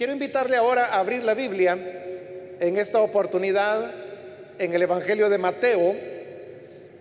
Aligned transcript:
Quiero 0.00 0.14
invitarle 0.14 0.56
ahora 0.56 0.86
a 0.86 1.00
abrir 1.00 1.22
la 1.22 1.34
Biblia 1.34 1.74
en 2.58 2.78
esta 2.78 3.02
oportunidad 3.02 3.92
en 4.58 4.72
el 4.72 4.80
Evangelio 4.80 5.28
de 5.28 5.36
Mateo. 5.36 5.94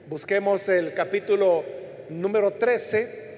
Busquemos 0.10 0.68
el 0.68 0.94
capítulo 0.94 1.64
número 2.10 2.52
13. 2.52 3.30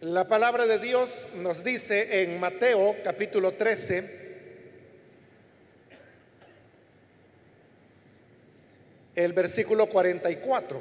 La 0.00 0.26
palabra 0.26 0.66
de 0.66 0.80
Dios 0.80 1.28
nos 1.36 1.62
dice 1.62 2.24
en 2.24 2.40
Mateo 2.40 2.96
capítulo 3.04 3.52
13, 3.52 4.27
el 9.24 9.32
versículo 9.32 9.86
44. 9.86 10.80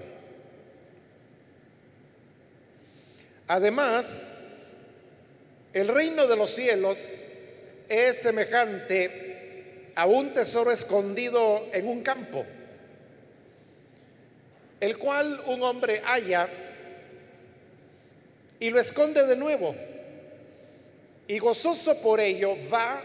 Además, 3.47 4.29
el 5.73 5.87
reino 5.87 6.27
de 6.27 6.35
los 6.35 6.51
cielos 6.51 7.21
es 7.89 8.17
semejante 8.19 9.91
a 9.95 10.05
un 10.05 10.35
tesoro 10.35 10.71
escondido 10.71 11.67
en 11.73 11.87
un 11.87 12.03
campo, 12.03 12.45
el 14.81 14.99
cual 14.99 15.41
un 15.47 15.63
hombre 15.63 16.03
halla 16.05 16.47
y 18.59 18.69
lo 18.69 18.79
esconde 18.79 19.25
de 19.25 19.35
nuevo, 19.35 19.73
y 21.27 21.39
gozoso 21.39 21.99
por 22.01 22.19
ello 22.19 22.55
va 22.71 23.01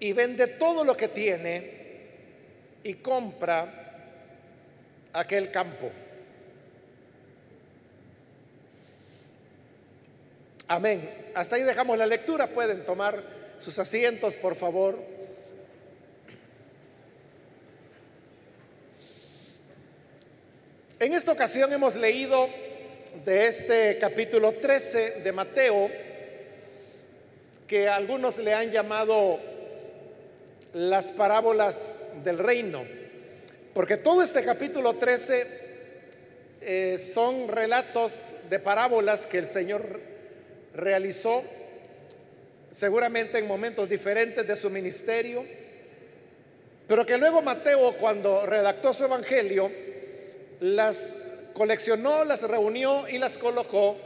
y 0.00 0.12
vende 0.12 0.48
todo 0.48 0.82
lo 0.82 0.96
que 0.96 1.06
tiene 1.06 1.75
y 2.86 2.94
compra 2.94 3.66
aquel 5.12 5.50
campo. 5.50 5.90
Amén. 10.68 11.32
Hasta 11.34 11.56
ahí 11.56 11.62
dejamos 11.62 11.98
la 11.98 12.06
lectura. 12.06 12.46
Pueden 12.46 12.84
tomar 12.84 13.20
sus 13.58 13.76
asientos, 13.80 14.36
por 14.36 14.54
favor. 14.54 15.02
En 21.00 21.12
esta 21.12 21.32
ocasión 21.32 21.72
hemos 21.72 21.96
leído 21.96 22.48
de 23.24 23.48
este 23.48 23.98
capítulo 23.98 24.52
13 24.52 25.22
de 25.22 25.32
Mateo, 25.32 25.90
que 27.66 27.88
algunos 27.88 28.38
le 28.38 28.54
han 28.54 28.70
llamado 28.70 29.55
las 30.72 31.12
parábolas 31.12 32.06
del 32.24 32.38
reino, 32.38 32.84
porque 33.74 33.96
todo 33.96 34.22
este 34.22 34.44
capítulo 34.44 34.94
13 34.94 35.46
eh, 36.60 36.98
son 36.98 37.48
relatos 37.48 38.30
de 38.50 38.58
parábolas 38.58 39.26
que 39.26 39.38
el 39.38 39.46
Señor 39.46 40.00
realizó 40.74 41.42
seguramente 42.70 43.38
en 43.38 43.46
momentos 43.46 43.88
diferentes 43.88 44.46
de 44.46 44.56
su 44.56 44.68
ministerio, 44.68 45.44
pero 46.86 47.06
que 47.06 47.16
luego 47.16 47.40
Mateo 47.40 47.94
cuando 47.94 48.44
redactó 48.44 48.92
su 48.92 49.04
evangelio 49.04 49.70
las 50.60 51.16
coleccionó, 51.54 52.24
las 52.24 52.42
reunió 52.42 53.08
y 53.08 53.18
las 53.18 53.38
colocó 53.38 53.96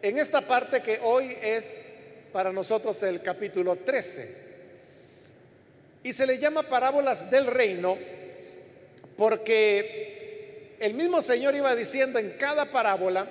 en 0.00 0.16
esta 0.16 0.42
parte 0.42 0.80
que 0.80 1.00
hoy 1.02 1.36
es 1.42 1.86
para 2.32 2.52
nosotros 2.52 3.02
el 3.02 3.20
capítulo 3.20 3.76
13. 3.76 4.47
Y 6.08 6.12
se 6.14 6.26
le 6.26 6.38
llama 6.38 6.62
parábolas 6.62 7.30
del 7.30 7.46
reino 7.46 7.98
porque 9.14 10.74
el 10.80 10.94
mismo 10.94 11.20
Señor 11.20 11.54
iba 11.54 11.76
diciendo 11.76 12.18
en 12.18 12.30
cada 12.38 12.64
parábola 12.64 13.28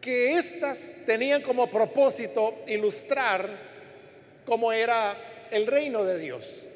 que 0.00 0.34
éstas 0.34 0.94
tenían 1.06 1.42
como 1.42 1.68
propósito 1.68 2.62
ilustrar 2.68 3.50
cómo 4.46 4.70
era 4.70 5.16
el 5.50 5.66
reino 5.66 6.04
de 6.04 6.18
Dios. 6.18 6.68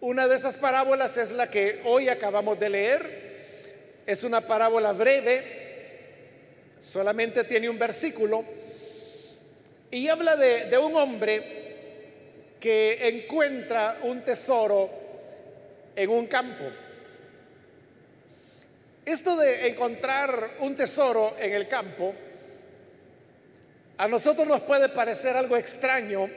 Una 0.00 0.26
de 0.26 0.34
esas 0.34 0.58
parábolas 0.58 1.16
es 1.16 1.30
la 1.30 1.48
que 1.48 1.82
hoy 1.84 2.08
acabamos 2.08 2.58
de 2.58 2.70
leer. 2.70 4.02
Es 4.04 4.24
una 4.24 4.40
parábola 4.40 4.90
breve, 4.90 5.44
solamente 6.80 7.44
tiene 7.44 7.70
un 7.70 7.78
versículo, 7.78 8.44
y 9.92 10.08
habla 10.08 10.34
de, 10.34 10.64
de 10.64 10.76
un 10.76 10.96
hombre 10.96 11.59
que 12.60 13.08
encuentra 13.08 13.98
un 14.02 14.22
tesoro 14.22 14.90
en 15.96 16.10
un 16.10 16.26
campo. 16.26 16.66
Esto 19.04 19.36
de 19.36 19.68
encontrar 19.68 20.58
un 20.60 20.76
tesoro 20.76 21.34
en 21.38 21.54
el 21.54 21.66
campo, 21.66 22.14
a 23.96 24.06
nosotros 24.06 24.46
nos 24.46 24.60
puede 24.60 24.90
parecer 24.90 25.36
algo 25.36 25.56
extraño 25.56 26.28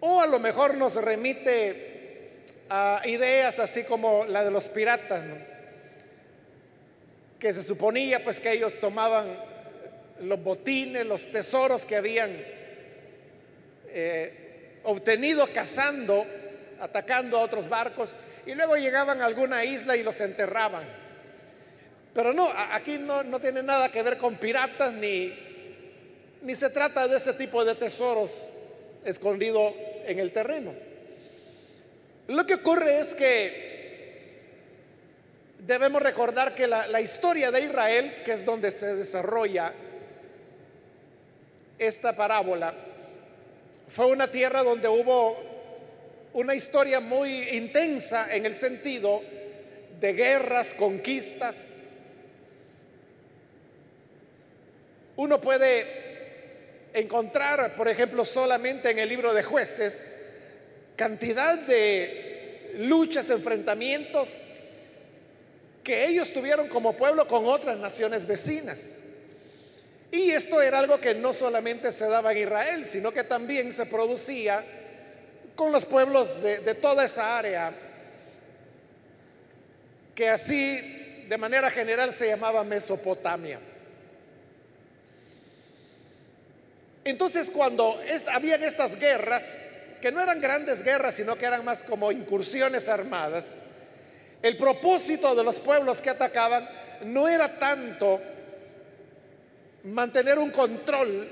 o 0.00 0.20
a 0.20 0.26
lo 0.26 0.38
mejor 0.38 0.74
nos 0.74 0.96
remite 0.96 2.42
a 2.68 3.02
ideas 3.04 3.58
así 3.58 3.84
como 3.84 4.24
la 4.24 4.44
de 4.44 4.50
los 4.50 4.68
piratas, 4.68 5.24
que 7.38 7.52
se 7.52 7.62
suponía 7.62 8.24
pues 8.24 8.40
que 8.40 8.52
ellos 8.52 8.78
tomaban 8.80 9.36
los 10.20 10.42
botines, 10.42 11.06
los 11.06 11.30
tesoros 11.30 11.84
que 11.84 11.96
habían 11.96 12.32
eh, 13.88 14.43
obtenido 14.84 15.46
cazando, 15.52 16.24
atacando 16.80 17.38
a 17.38 17.42
otros 17.42 17.68
barcos, 17.68 18.14
y 18.46 18.54
luego 18.54 18.76
llegaban 18.76 19.20
a 19.20 19.26
alguna 19.26 19.64
isla 19.64 19.96
y 19.96 20.02
los 20.02 20.20
enterraban. 20.20 20.84
Pero 22.12 22.32
no, 22.32 22.48
aquí 22.70 22.98
no, 22.98 23.22
no 23.24 23.40
tiene 23.40 23.62
nada 23.62 23.90
que 23.90 24.02
ver 24.02 24.18
con 24.18 24.36
piratas 24.36 24.92
ni, 24.92 25.32
ni 26.42 26.54
se 26.54 26.70
trata 26.70 27.08
de 27.08 27.16
ese 27.16 27.32
tipo 27.32 27.64
de 27.64 27.74
tesoros 27.74 28.50
escondidos 29.04 29.74
en 30.06 30.18
el 30.18 30.32
terreno. 30.32 30.72
Lo 32.28 32.46
que 32.46 32.54
ocurre 32.54 32.98
es 33.00 33.14
que 33.14 33.64
debemos 35.58 36.02
recordar 36.02 36.54
que 36.54 36.66
la, 36.66 36.86
la, 36.86 37.00
historia 37.00 37.50
de 37.50 37.62
Israel, 37.62 38.22
que 38.24 38.32
es 38.32 38.44
donde 38.44 38.70
se 38.70 38.94
desarrolla 38.94 39.72
esta 41.78 42.14
parábola, 42.14 42.74
fue 43.88 44.06
una 44.06 44.30
tierra 44.30 44.62
donde 44.62 44.88
hubo 44.88 45.36
una 46.32 46.54
historia 46.54 47.00
muy 47.00 47.48
intensa 47.50 48.34
en 48.34 48.44
el 48.44 48.54
sentido 48.54 49.22
de 50.00 50.12
guerras, 50.12 50.74
conquistas. 50.74 51.82
Uno 55.16 55.40
puede 55.40 55.86
encontrar, 56.92 57.76
por 57.76 57.88
ejemplo, 57.88 58.24
solamente 58.24 58.90
en 58.90 58.98
el 58.98 59.08
libro 59.08 59.32
de 59.32 59.44
jueces, 59.44 60.10
cantidad 60.96 61.58
de 61.58 62.72
luchas, 62.78 63.30
enfrentamientos 63.30 64.38
que 65.84 66.06
ellos 66.06 66.32
tuvieron 66.32 66.68
como 66.68 66.96
pueblo 66.96 67.28
con 67.28 67.46
otras 67.46 67.78
naciones 67.78 68.26
vecinas. 68.26 69.03
Y 70.14 70.30
esto 70.30 70.62
era 70.62 70.78
algo 70.78 71.00
que 71.00 71.12
no 71.12 71.32
solamente 71.32 71.90
se 71.90 72.06
daba 72.06 72.30
en 72.30 72.38
Israel, 72.38 72.84
sino 72.84 73.10
que 73.10 73.24
también 73.24 73.72
se 73.72 73.84
producía 73.84 74.64
con 75.56 75.72
los 75.72 75.84
pueblos 75.86 76.40
de, 76.40 76.74
toda 76.76 77.04
esa 77.04 77.36
área, 77.36 77.72
que 80.14 80.28
así 80.28 81.24
de 81.28 81.36
manera 81.36 81.68
general 81.68 82.12
se 82.12 82.28
llamaba 82.28 82.62
Mesopotamia. 82.62 83.58
Entonces 87.02 87.50
cuando 87.50 87.98
habían 88.32 88.62
estas 88.62 88.94
guerras, 88.94 89.66
que 90.00 90.12
no 90.12 90.20
eran 90.20 90.40
grandes 90.40 90.84
guerras, 90.84 91.16
sino 91.16 91.34
que 91.34 91.44
eran 91.44 91.64
más 91.64 91.82
como 91.82 92.12
incursiones 92.12 92.88
armadas, 92.88 93.58
el 94.42 94.56
propósito 94.58 95.34
de 95.34 95.42
los 95.42 95.58
pueblos 95.58 96.00
que 96.00 96.10
atacaban 96.10 96.68
no 97.02 97.26
era 97.26 97.58
tanto 97.58 98.20
mantener 99.84 100.38
un 100.38 100.50
control 100.50 101.30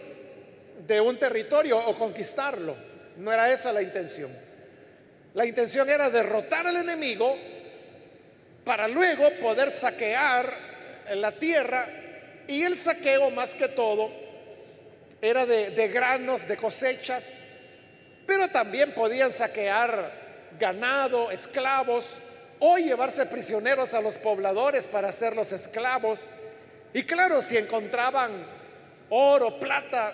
de 0.86 1.00
un 1.00 1.18
territorio 1.18 1.78
o 1.78 1.94
conquistarlo. 1.94 2.74
No 3.16 3.32
era 3.32 3.50
esa 3.50 3.72
la 3.72 3.82
intención. 3.82 4.30
La 5.34 5.46
intención 5.46 5.88
era 5.88 6.10
derrotar 6.10 6.66
al 6.66 6.76
enemigo 6.76 7.36
para 8.64 8.86
luego 8.88 9.30
poder 9.40 9.70
saquear 9.70 10.52
la 11.14 11.32
tierra 11.32 11.86
y 12.46 12.62
el 12.62 12.76
saqueo 12.76 13.30
más 13.30 13.54
que 13.54 13.68
todo 13.68 14.10
era 15.20 15.46
de, 15.46 15.70
de 15.70 15.88
granos, 15.88 16.46
de 16.46 16.56
cosechas, 16.56 17.34
pero 18.26 18.48
también 18.48 18.92
podían 18.92 19.30
saquear 19.30 20.12
ganado, 20.58 21.30
esclavos 21.30 22.18
o 22.58 22.76
llevarse 22.76 23.26
prisioneros 23.26 23.94
a 23.94 24.00
los 24.00 24.18
pobladores 24.18 24.86
para 24.86 25.08
hacerlos 25.08 25.52
esclavos 25.52 26.26
y 26.94 27.02
claro, 27.04 27.40
si 27.40 27.56
encontraban 27.56 28.46
oro, 29.08 29.58
plata, 29.58 30.12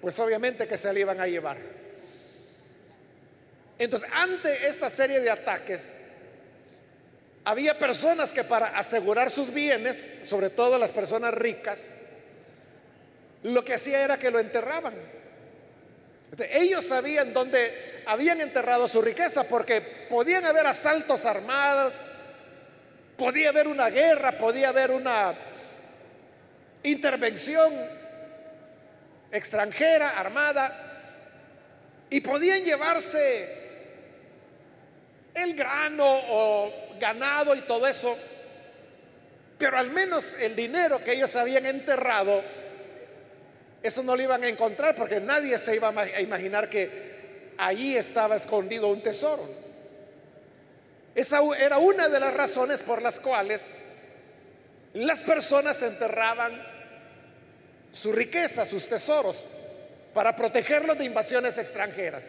pues 0.00 0.18
obviamente 0.18 0.66
que 0.66 0.76
se 0.76 0.92
le 0.92 1.00
iban 1.00 1.20
a 1.20 1.26
llevar. 1.26 1.58
Entonces, 3.78 4.08
ante 4.12 4.66
esta 4.66 4.88
serie 4.88 5.20
de 5.20 5.30
ataques, 5.30 5.98
había 7.44 7.78
personas 7.78 8.32
que 8.32 8.44
para 8.44 8.78
asegurar 8.78 9.30
sus 9.30 9.52
bienes, 9.52 10.16
sobre 10.22 10.50
todo 10.50 10.78
las 10.78 10.92
personas 10.92 11.34
ricas, 11.34 11.98
lo 13.42 13.64
que 13.64 13.74
hacía 13.74 14.02
era 14.02 14.18
que 14.18 14.30
lo 14.30 14.40
enterraban. 14.40 14.94
Ellos 16.50 16.86
sabían 16.86 17.32
dónde 17.32 18.02
habían 18.06 18.40
enterrado 18.40 18.88
su 18.88 19.00
riqueza 19.00 19.44
porque 19.44 19.80
podían 20.08 20.44
haber 20.44 20.66
asaltos 20.66 21.24
armados, 21.24 22.06
podía 23.16 23.50
haber 23.50 23.68
una 23.68 23.88
guerra, 23.90 24.32
podía 24.32 24.70
haber 24.70 24.90
una 24.90 25.34
intervención 26.84 27.72
extranjera, 29.32 30.10
armada, 30.10 30.94
y 32.10 32.20
podían 32.20 32.62
llevarse 32.62 33.64
el 35.34 35.56
grano 35.56 36.04
o 36.06 36.72
ganado 37.00 37.54
y 37.56 37.62
todo 37.62 37.86
eso, 37.88 38.16
pero 39.58 39.76
al 39.76 39.90
menos 39.90 40.34
el 40.34 40.54
dinero 40.54 41.02
que 41.02 41.12
ellos 41.12 41.34
habían 41.34 41.66
enterrado, 41.66 42.42
eso 43.82 44.02
no 44.02 44.16
lo 44.16 44.22
iban 44.22 44.44
a 44.44 44.48
encontrar 44.48 44.94
porque 44.94 45.20
nadie 45.20 45.58
se 45.58 45.74
iba 45.74 45.88
a 45.88 46.20
imaginar 46.20 46.68
que 46.68 47.52
allí 47.58 47.96
estaba 47.96 48.36
escondido 48.36 48.88
un 48.88 49.02
tesoro. 49.02 49.48
Esa 51.14 51.40
era 51.58 51.78
una 51.78 52.08
de 52.08 52.20
las 52.20 52.34
razones 52.34 52.82
por 52.82 53.02
las 53.02 53.20
cuales 53.20 53.80
las 54.94 55.22
personas 55.22 55.82
enterraban 55.82 56.73
su 57.94 58.12
riqueza, 58.12 58.66
sus 58.66 58.88
tesoros, 58.88 59.44
para 60.12 60.34
protegerlos 60.34 60.98
de 60.98 61.04
invasiones 61.04 61.56
extranjeras. 61.58 62.24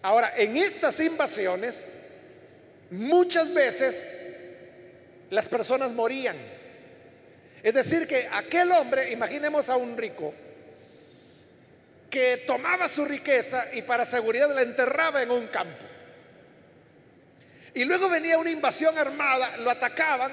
Ahora, 0.00 0.32
en 0.36 0.56
estas 0.56 0.98
invasiones, 0.98 1.94
muchas 2.90 3.52
veces 3.52 4.10
las 5.28 5.48
personas 5.48 5.92
morían. 5.92 6.36
Es 7.62 7.74
decir, 7.74 8.06
que 8.06 8.28
aquel 8.32 8.72
hombre, 8.72 9.12
imaginemos 9.12 9.68
a 9.68 9.76
un 9.76 9.96
rico, 9.96 10.32
que 12.10 12.38
tomaba 12.46 12.88
su 12.88 13.04
riqueza 13.04 13.66
y 13.74 13.82
para 13.82 14.04
seguridad 14.04 14.54
la 14.54 14.62
enterraba 14.62 15.22
en 15.22 15.30
un 15.30 15.48
campo. 15.48 15.84
Y 17.74 17.84
luego 17.84 18.08
venía 18.08 18.38
una 18.38 18.50
invasión 18.50 18.96
armada, 18.98 19.58
lo 19.58 19.70
atacaban, 19.70 20.32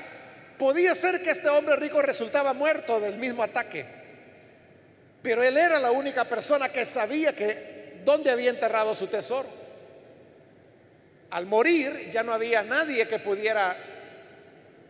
podía 0.58 0.96
ser 0.96 1.22
que 1.22 1.32
este 1.32 1.50
hombre 1.50 1.76
rico 1.76 2.02
resultaba 2.02 2.54
muerto 2.54 3.00
del 3.02 3.18
mismo 3.18 3.44
ataque. 3.44 3.99
Pero 5.22 5.44
él 5.44 5.58
era 5.58 5.80
la 5.80 5.92
única 5.92 6.26
persona 6.26 6.70
que 6.70 6.86
sabía 6.86 7.36
que 7.36 8.02
dónde 8.06 8.32
había 8.32 8.50
enterrado 8.50 8.96
su 8.96 9.08
tesoro. 9.08 9.48
Al 11.32 11.46
morir 11.46 12.10
ya 12.12 12.24
no 12.24 12.34
había 12.34 12.64
nadie 12.64 13.08
que 13.08 13.20
pudiera 13.20 13.78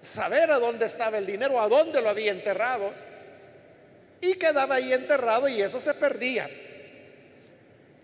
saber 0.02 0.52
a 0.52 0.60
dónde 0.60 0.86
estaba 0.86 1.18
el 1.18 1.26
dinero, 1.26 1.60
a 1.60 1.68
dónde 1.68 2.02
lo 2.02 2.10
había 2.10 2.32
enterrado. 2.32 2.92
Y 4.22 4.36
quedaba 4.36 4.76
ahí 4.76 4.94
enterrado 4.94 5.48
y 5.48 5.62
eso 5.62 5.80
se 5.80 5.94
perdía. 5.94 6.50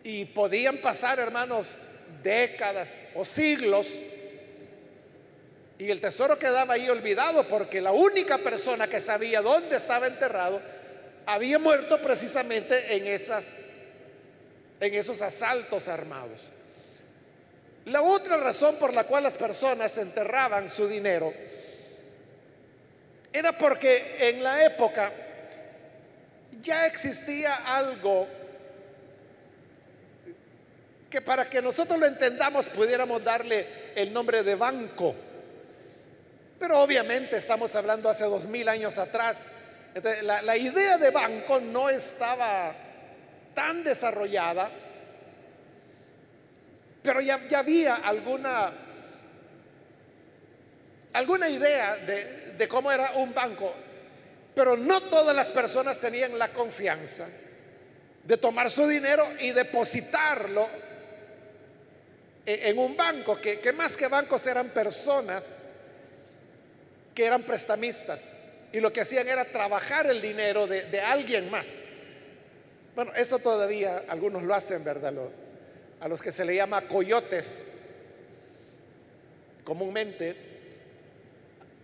Y 0.04 0.26
podían 0.26 0.78
pasar, 0.78 1.20
hermanos, 1.20 1.78
décadas 2.24 3.02
o 3.14 3.24
siglos. 3.24 3.88
Y 5.78 5.92
el 5.92 6.00
tesoro 6.00 6.40
quedaba 6.40 6.76
ahí 6.76 6.90
olvidado 6.90 7.48
porque 7.48 7.82
la 7.82 7.92
única 7.92 8.38
persona 8.38 8.88
que 8.88 9.02
sabía 9.02 9.42
dónde 9.42 9.76
estaba 9.76 10.08
enterrado 10.08 10.62
había 11.26 11.60
muerto 11.60 12.02
precisamente 12.02 12.96
en 12.96 13.08
esas 13.08 13.64
en 14.80 14.94
esos 14.94 15.22
asaltos 15.22 15.88
armados. 15.88 16.40
La 17.86 18.02
otra 18.02 18.38
razón 18.38 18.76
por 18.78 18.94
la 18.94 19.06
cual 19.06 19.24
las 19.24 19.38
personas 19.38 19.98
enterraban 19.98 20.70
su 20.70 20.88
dinero 20.88 21.34
era 23.32 23.58
porque 23.58 24.30
en 24.30 24.44
la 24.44 24.66
época 24.66 25.12
ya 26.62 26.86
existía 26.88 27.56
algo 27.56 28.28
que 31.10 31.22
para 31.22 31.50
que 31.50 31.62
nosotros 31.62 32.00
lo 32.00 32.06
entendamos 32.06 32.70
pudiéramos 32.70 33.24
darle 33.24 33.68
el 33.96 34.12
nombre 34.12 34.42
de 34.42 34.56
banco. 34.56 35.14
Pero 36.60 36.80
obviamente 36.80 37.38
estamos 37.38 37.76
hablando 37.76 38.10
hace 38.10 38.24
dos 38.24 38.48
mil 38.48 38.68
años 38.68 38.98
atrás. 38.98 39.52
La, 40.24 40.58
idea 40.58 40.98
de 40.98 41.10
banco 41.10 41.60
no 41.60 41.90
estaba 41.90 42.76
tan 43.54 43.84
desarrollada, 43.84 44.70
pero 47.02 47.22
ya, 47.22 47.40
había 47.56 47.96
alguna, 47.96 48.74
alguna 51.14 51.50
idea 51.50 51.98
de, 51.98 52.54
de 52.58 52.68
cómo 52.68 52.92
era 52.92 53.12
un 53.12 53.34
banco. 53.34 53.74
Pero 54.54 54.78
no 54.78 55.02
todas 55.02 55.36
las 55.36 55.52
personas 55.52 56.00
tenían 56.00 56.40
la 56.40 56.50
confianza 56.50 57.28
de 58.24 58.38
tomar 58.38 58.72
su 58.72 58.88
dinero 58.88 59.28
y 59.40 59.52
depositarlo 59.52 60.68
en 62.46 62.78
un 62.78 62.96
banco, 62.96 63.40
que, 63.40 63.74
más 63.74 63.98
que 63.98 64.08
bancos 64.08 64.46
eran 64.46 64.70
personas 64.70 65.64
que 67.14 67.26
eran 67.26 67.44
prestamistas 67.44 68.42
y 68.76 68.82
lo 68.82 68.92
que 68.92 69.00
hacían 69.00 69.26
era 69.26 69.46
trabajar 69.46 70.06
el 70.08 70.22
dinero 70.22 70.68
de, 70.68 71.00
alguien 71.00 71.50
más. 71.50 71.86
Bueno, 72.94 73.14
eso 73.16 73.40
todavía 73.40 74.04
algunos 74.10 74.44
lo 74.44 74.54
hacen, 74.54 74.84
¿verdad? 74.84 75.14
a 76.02 76.08
los 76.10 76.22
que 76.22 76.30
se 76.30 76.44
le 76.44 76.56
llama 76.56 76.82
coyotes 76.82 77.70
comúnmente. 79.64 80.36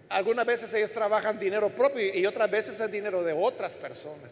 Algunas 0.10 0.46
veces 0.46 0.74
ellos 0.74 0.92
trabajan 0.92 1.40
dinero 1.40 1.70
propio 1.70 2.14
y 2.14 2.26
otras 2.26 2.52
veces 2.52 2.78
es 2.78 2.92
dinero 2.92 3.24
de 3.24 3.32
otras 3.32 3.78
personas. 3.78 4.30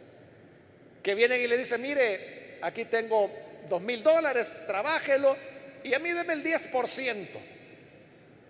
Que 1.02 1.16
vienen 1.16 1.40
y 1.40 1.48
le 1.48 1.56
dicen, 1.56 1.82
mire, 1.82 2.58
aquí 2.62 2.84
tengo 2.84 3.32
dos 3.70 3.82
mil 3.82 4.04
dólares, 4.04 4.58
trabájelo 4.68 5.38
y 5.82 5.94
a 5.94 6.00
mí 6.00 6.12
deme 6.12 6.34
el 6.34 6.44
10%, 6.44 7.28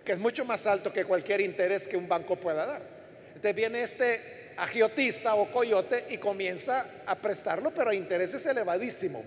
que 0.04 0.10
es 0.10 0.18
mucho 0.18 0.44
más 0.44 0.66
alto 0.66 0.92
que 0.92 1.04
cualquier 1.04 1.42
interés 1.42 1.86
que 1.86 1.96
un 1.96 2.08
banco 2.08 2.34
pueda 2.34 2.66
dar. 2.66 2.99
Entonces 3.40 3.56
viene 3.56 3.82
este 3.82 4.52
agiotista 4.58 5.34
o 5.34 5.50
coyote 5.50 6.04
y 6.10 6.18
comienza 6.18 6.84
a 7.06 7.14
prestarlo, 7.14 7.70
pero 7.70 7.88
a 7.88 7.94
intereses 7.94 8.44
elevadísimos. 8.44 9.24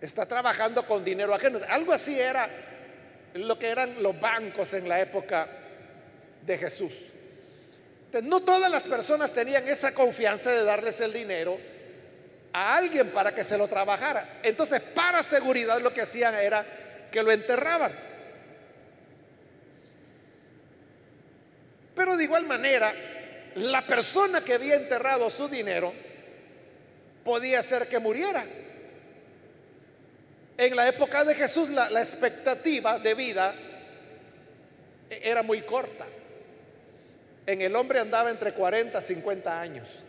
Está 0.00 0.24
trabajando 0.24 0.86
con 0.86 1.04
dinero 1.04 1.34
ajeno. 1.34 1.60
Algo 1.68 1.92
así 1.92 2.18
era 2.18 2.48
lo 3.34 3.58
que 3.58 3.68
eran 3.68 4.02
los 4.02 4.18
bancos 4.18 4.72
en 4.72 4.88
la 4.88 4.98
época 4.98 5.46
de 6.40 6.56
Jesús. 6.56 6.94
No 8.22 8.40
todas 8.40 8.70
las 8.70 8.84
personas 8.84 9.34
tenían 9.34 9.68
esa 9.68 9.92
confianza 9.92 10.50
de 10.52 10.64
darles 10.64 10.98
el 11.02 11.12
dinero 11.12 11.58
a 12.50 12.78
alguien 12.78 13.10
para 13.10 13.34
que 13.34 13.44
se 13.44 13.58
lo 13.58 13.68
trabajara. 13.68 14.38
Entonces, 14.42 14.80
para 14.80 15.22
seguridad 15.22 15.82
lo 15.82 15.92
que 15.92 16.00
hacían 16.00 16.34
era 16.34 16.64
que 17.12 17.22
lo 17.22 17.30
enterraban. 17.30 18.15
Pero 22.06 22.18
de 22.18 22.22
igual 22.22 22.46
manera, 22.46 22.94
la 23.56 23.84
persona 23.84 24.44
que 24.44 24.54
había 24.54 24.76
enterrado 24.76 25.28
su 25.28 25.48
dinero 25.48 25.92
podía 27.24 27.60
ser 27.64 27.88
que 27.88 27.98
muriera. 27.98 28.46
En 30.56 30.76
la 30.76 30.86
época 30.86 31.24
de 31.24 31.34
Jesús 31.34 31.68
la, 31.70 31.90
la 31.90 31.98
expectativa 31.98 33.00
de 33.00 33.14
vida 33.14 33.56
era 35.10 35.42
muy 35.42 35.62
corta. 35.62 36.06
En 37.44 37.60
el 37.60 37.74
hombre 37.74 37.98
andaba 37.98 38.30
entre 38.30 38.52
40 38.52 38.96
y 38.96 39.02
50 39.02 39.60
años. 39.60 40.04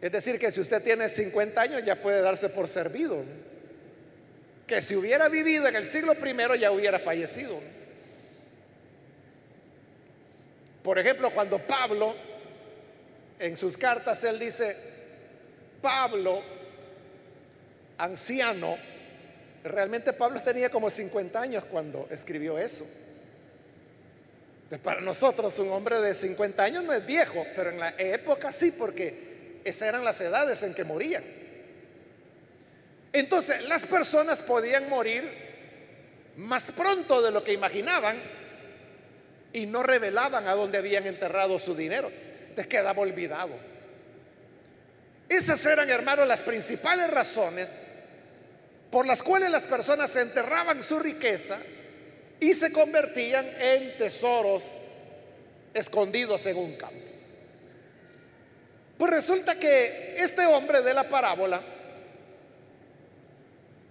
Es 0.00 0.10
decir, 0.10 0.38
que 0.38 0.50
si 0.50 0.62
usted 0.62 0.82
tiene 0.82 1.10
50 1.10 1.60
años 1.60 1.84
ya 1.84 1.96
puede 1.96 2.22
darse 2.22 2.48
por 2.48 2.68
servido. 2.68 3.22
Que 4.66 4.80
si 4.80 4.96
hubiera 4.96 5.28
vivido 5.28 5.68
en 5.68 5.76
el 5.76 5.84
siglo 5.84 6.14
primero 6.14 6.54
ya 6.54 6.72
hubiera 6.72 6.98
fallecido. 6.98 7.60
Por 10.82 10.98
ejemplo, 10.98 11.30
cuando 11.30 11.58
Pablo, 11.58 12.14
en 13.38 13.56
sus 13.56 13.76
cartas, 13.76 14.24
él 14.24 14.38
dice, 14.38 14.76
Pablo, 15.82 16.42
anciano, 17.98 18.76
realmente 19.62 20.12
Pablo 20.12 20.40
tenía 20.42 20.70
como 20.70 20.88
50 20.88 21.40
años 21.40 21.64
cuando 21.64 22.08
escribió 22.10 22.58
eso. 22.58 22.86
para 24.82 25.00
nosotros 25.00 25.58
un 25.58 25.70
hombre 25.70 26.00
de 26.00 26.14
50 26.14 26.62
años 26.62 26.84
no 26.84 26.92
es 26.92 27.04
viejo, 27.04 27.44
pero 27.54 27.70
en 27.70 27.80
la 27.80 27.90
época 27.98 28.52
sí, 28.52 28.72
porque 28.72 29.60
esas 29.64 29.88
eran 29.88 30.04
las 30.04 30.20
edades 30.20 30.62
en 30.62 30.74
que 30.74 30.84
morían. 30.84 31.24
Entonces, 33.12 33.68
las 33.68 33.86
personas 33.86 34.42
podían 34.42 34.88
morir 34.88 35.28
más 36.36 36.70
pronto 36.72 37.20
de 37.20 37.32
lo 37.32 37.42
que 37.42 37.52
imaginaban 37.52 38.16
y 39.52 39.66
no 39.66 39.82
revelaban 39.82 40.46
a 40.46 40.54
dónde 40.54 40.78
habían 40.78 41.06
enterrado 41.06 41.58
su 41.58 41.74
dinero. 41.74 42.10
Entonces 42.40 42.66
quedaba 42.66 43.00
olvidado. 43.00 43.50
Esas 45.28 45.64
eran, 45.64 45.88
hermanos, 45.88 46.26
las 46.26 46.42
principales 46.42 47.10
razones 47.10 47.86
por 48.90 49.06
las 49.06 49.22
cuales 49.22 49.50
las 49.50 49.66
personas 49.66 50.14
enterraban 50.16 50.82
su 50.82 50.98
riqueza 50.98 51.58
y 52.40 52.52
se 52.52 52.72
convertían 52.72 53.46
en 53.60 53.96
tesoros 53.96 54.86
escondidos 55.72 56.44
en 56.46 56.56
un 56.56 56.76
campo. 56.76 56.96
Pues 58.98 59.10
resulta 59.12 59.58
que 59.58 60.16
este 60.18 60.44
hombre 60.46 60.82
de 60.82 60.92
la 60.92 61.08
parábola, 61.08 61.62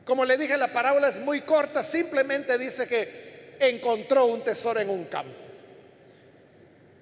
como 0.04 0.26
le 0.26 0.38
dije, 0.38 0.58
la 0.58 0.68
parábola 0.68 1.08
es 1.08 1.20
muy 1.20 1.42
corta, 1.42 1.82
simplemente 1.82 2.58
dice 2.58 2.88
que 2.88 3.56
encontró 3.60 4.26
un 4.26 4.44
tesoro 4.44 4.80
en 4.80 4.90
un 4.90 5.06
campo. 5.06 5.49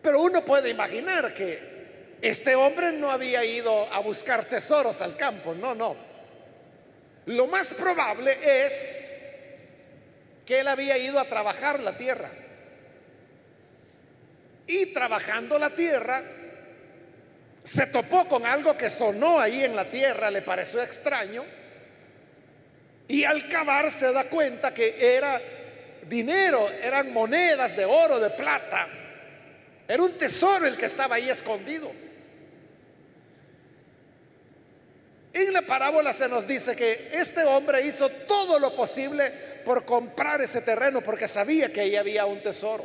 Pero 0.01 0.21
uno 0.21 0.43
puede 0.43 0.69
imaginar 0.69 1.33
que 1.33 1.77
este 2.21 2.55
hombre 2.55 2.91
no 2.91 3.11
había 3.11 3.43
ido 3.45 3.91
a 3.91 3.99
buscar 3.99 4.45
tesoros 4.45 5.01
al 5.01 5.15
campo, 5.15 5.53
no, 5.53 5.75
no. 5.75 5.95
Lo 7.25 7.47
más 7.47 7.73
probable 7.73 8.37
es 8.41 9.05
que 10.45 10.61
él 10.61 10.67
había 10.67 10.97
ido 10.97 11.19
a 11.19 11.25
trabajar 11.25 11.79
la 11.79 11.97
tierra. 11.97 12.29
Y 14.65 14.93
trabajando 14.93 15.59
la 15.59 15.69
tierra, 15.69 16.23
se 17.63 17.85
topó 17.87 18.27
con 18.27 18.45
algo 18.45 18.77
que 18.77 18.89
sonó 18.89 19.39
ahí 19.39 19.63
en 19.63 19.75
la 19.75 19.89
tierra, 19.89 20.31
le 20.31 20.41
pareció 20.41 20.81
extraño, 20.81 21.43
y 23.07 23.23
al 23.23 23.47
cavar 23.47 23.91
se 23.91 24.11
da 24.11 24.25
cuenta 24.25 24.73
que 24.73 24.95
era 24.99 25.41
dinero, 26.07 26.69
eran 26.81 27.11
monedas 27.13 27.75
de 27.75 27.85
oro, 27.85 28.19
de 28.19 28.29
plata, 28.31 28.87
era 29.87 30.03
un 30.03 30.13
tesoro 30.13 30.65
el 30.65 30.77
que 30.77 30.85
estaba 30.85 31.15
ahí 31.15 31.29
escondido. 31.29 31.91
En 35.33 35.53
la 35.53 35.61
parábola 35.61 36.13
se 36.13 36.27
nos 36.27 36.47
dice 36.47 36.75
que 36.75 37.09
este 37.13 37.43
hombre 37.45 37.85
hizo 37.85 38.09
todo 38.09 38.57
lo 38.59 38.75
posible 38.75 39.31
por 39.63 39.85
comprar 39.85 40.41
ese 40.41 40.61
terreno 40.61 41.01
porque 41.01 41.27
sabía 41.27 41.71
que 41.71 41.81
ahí 41.81 41.95
había 41.95 42.25
un 42.25 42.41
tesoro. 42.41 42.83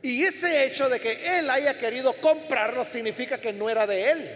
Y 0.00 0.24
ese 0.24 0.64
hecho 0.64 0.88
de 0.88 0.98
que 0.98 1.38
él 1.38 1.48
haya 1.48 1.78
querido 1.78 2.14
comprarlo 2.14 2.84
significa 2.84 3.38
que 3.40 3.52
no 3.52 3.70
era 3.70 3.86
de 3.86 4.10
él. 4.10 4.30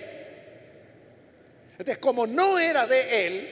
Entonces, 1.72 1.98
como 1.98 2.26
no 2.26 2.58
era 2.58 2.86
de 2.86 3.26
él, 3.26 3.48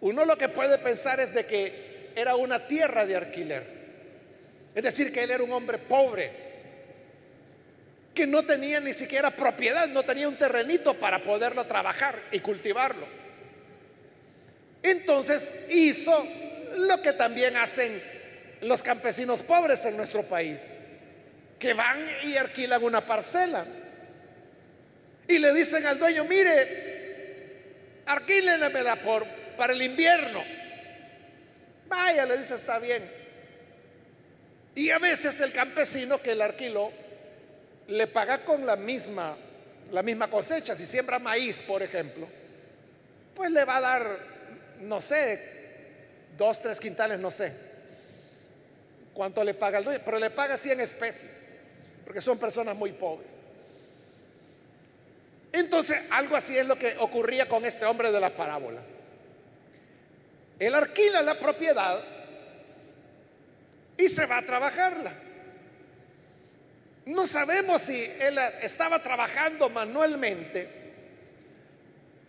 uno 0.00 0.24
lo 0.24 0.36
que 0.36 0.48
puede 0.48 0.78
pensar 0.78 1.20
es 1.20 1.32
de 1.32 1.46
que 1.46 2.12
era 2.16 2.34
una 2.34 2.66
tierra 2.66 3.06
de 3.06 3.16
alquiler. 3.16 3.81
Es 4.74 4.82
decir, 4.82 5.12
que 5.12 5.22
él 5.22 5.30
era 5.30 5.42
un 5.42 5.52
hombre 5.52 5.78
pobre, 5.78 6.30
que 8.14 8.26
no 8.26 8.42
tenía 8.44 8.80
ni 8.80 8.92
siquiera 8.92 9.30
propiedad, 9.30 9.88
no 9.88 10.02
tenía 10.02 10.28
un 10.28 10.36
terrenito 10.36 10.94
para 10.94 11.22
poderlo 11.22 11.66
trabajar 11.66 12.18
y 12.30 12.40
cultivarlo. 12.40 13.06
Entonces 14.82 15.66
hizo 15.70 16.26
lo 16.76 17.00
que 17.00 17.12
también 17.12 17.56
hacen 17.56 18.02
los 18.62 18.82
campesinos 18.82 19.42
pobres 19.42 19.84
en 19.84 19.96
nuestro 19.96 20.22
país, 20.24 20.72
que 21.58 21.74
van 21.74 22.04
y 22.24 22.36
alquilan 22.36 22.82
una 22.82 23.04
parcela 23.04 23.66
y 25.28 25.38
le 25.38 25.52
dicen 25.54 25.86
al 25.86 25.98
dueño, 25.98 26.24
mire, 26.24 28.02
alquílenmela 28.06 28.96
por 28.96 29.26
para 29.56 29.72
el 29.72 29.82
invierno. 29.82 30.42
Vaya, 31.86 32.26
le 32.26 32.38
dice, 32.38 32.54
está 32.54 32.78
bien. 32.78 33.21
Y 34.74 34.90
a 34.90 34.98
veces 34.98 35.40
el 35.40 35.52
campesino 35.52 36.20
que 36.20 36.34
le 36.34 36.44
alquiló 36.44 36.90
le 37.88 38.06
paga 38.06 38.44
con 38.44 38.64
la 38.64 38.76
misma, 38.76 39.36
la 39.90 40.02
misma 40.02 40.28
cosecha. 40.28 40.74
Si 40.74 40.86
siembra 40.86 41.18
maíz, 41.18 41.62
por 41.62 41.82
ejemplo, 41.82 42.26
pues 43.34 43.50
le 43.50 43.64
va 43.64 43.76
a 43.76 43.80
dar, 43.80 44.18
no 44.80 45.00
sé, 45.00 46.32
dos, 46.36 46.60
tres 46.60 46.80
quintales, 46.80 47.18
no 47.18 47.30
sé 47.30 47.72
cuánto 49.12 49.44
le 49.44 49.54
paga 49.54 49.78
el 49.78 49.84
dueño, 49.84 50.00
pero 50.04 50.18
le 50.18 50.30
paga 50.30 50.56
100 50.56 50.80
especies, 50.80 51.50
porque 52.04 52.20
son 52.20 52.38
personas 52.38 52.76
muy 52.76 52.92
pobres. 52.92 53.34
Entonces, 55.52 55.98
algo 56.10 56.34
así 56.34 56.56
es 56.56 56.66
lo 56.66 56.78
que 56.78 56.96
ocurría 56.98 57.46
con 57.46 57.64
este 57.64 57.84
hombre 57.84 58.10
de 58.10 58.20
la 58.20 58.30
parábola. 58.30 58.80
Él 60.58 60.74
alquila 60.74 61.22
la 61.22 61.38
propiedad 61.38 62.02
y 63.96 64.08
se 64.08 64.26
va 64.26 64.38
a 64.38 64.42
trabajarla. 64.42 65.12
No 67.06 67.26
sabemos 67.26 67.82
si 67.82 68.04
él 68.20 68.38
estaba 68.62 69.02
trabajando 69.02 69.68
manualmente 69.68 70.68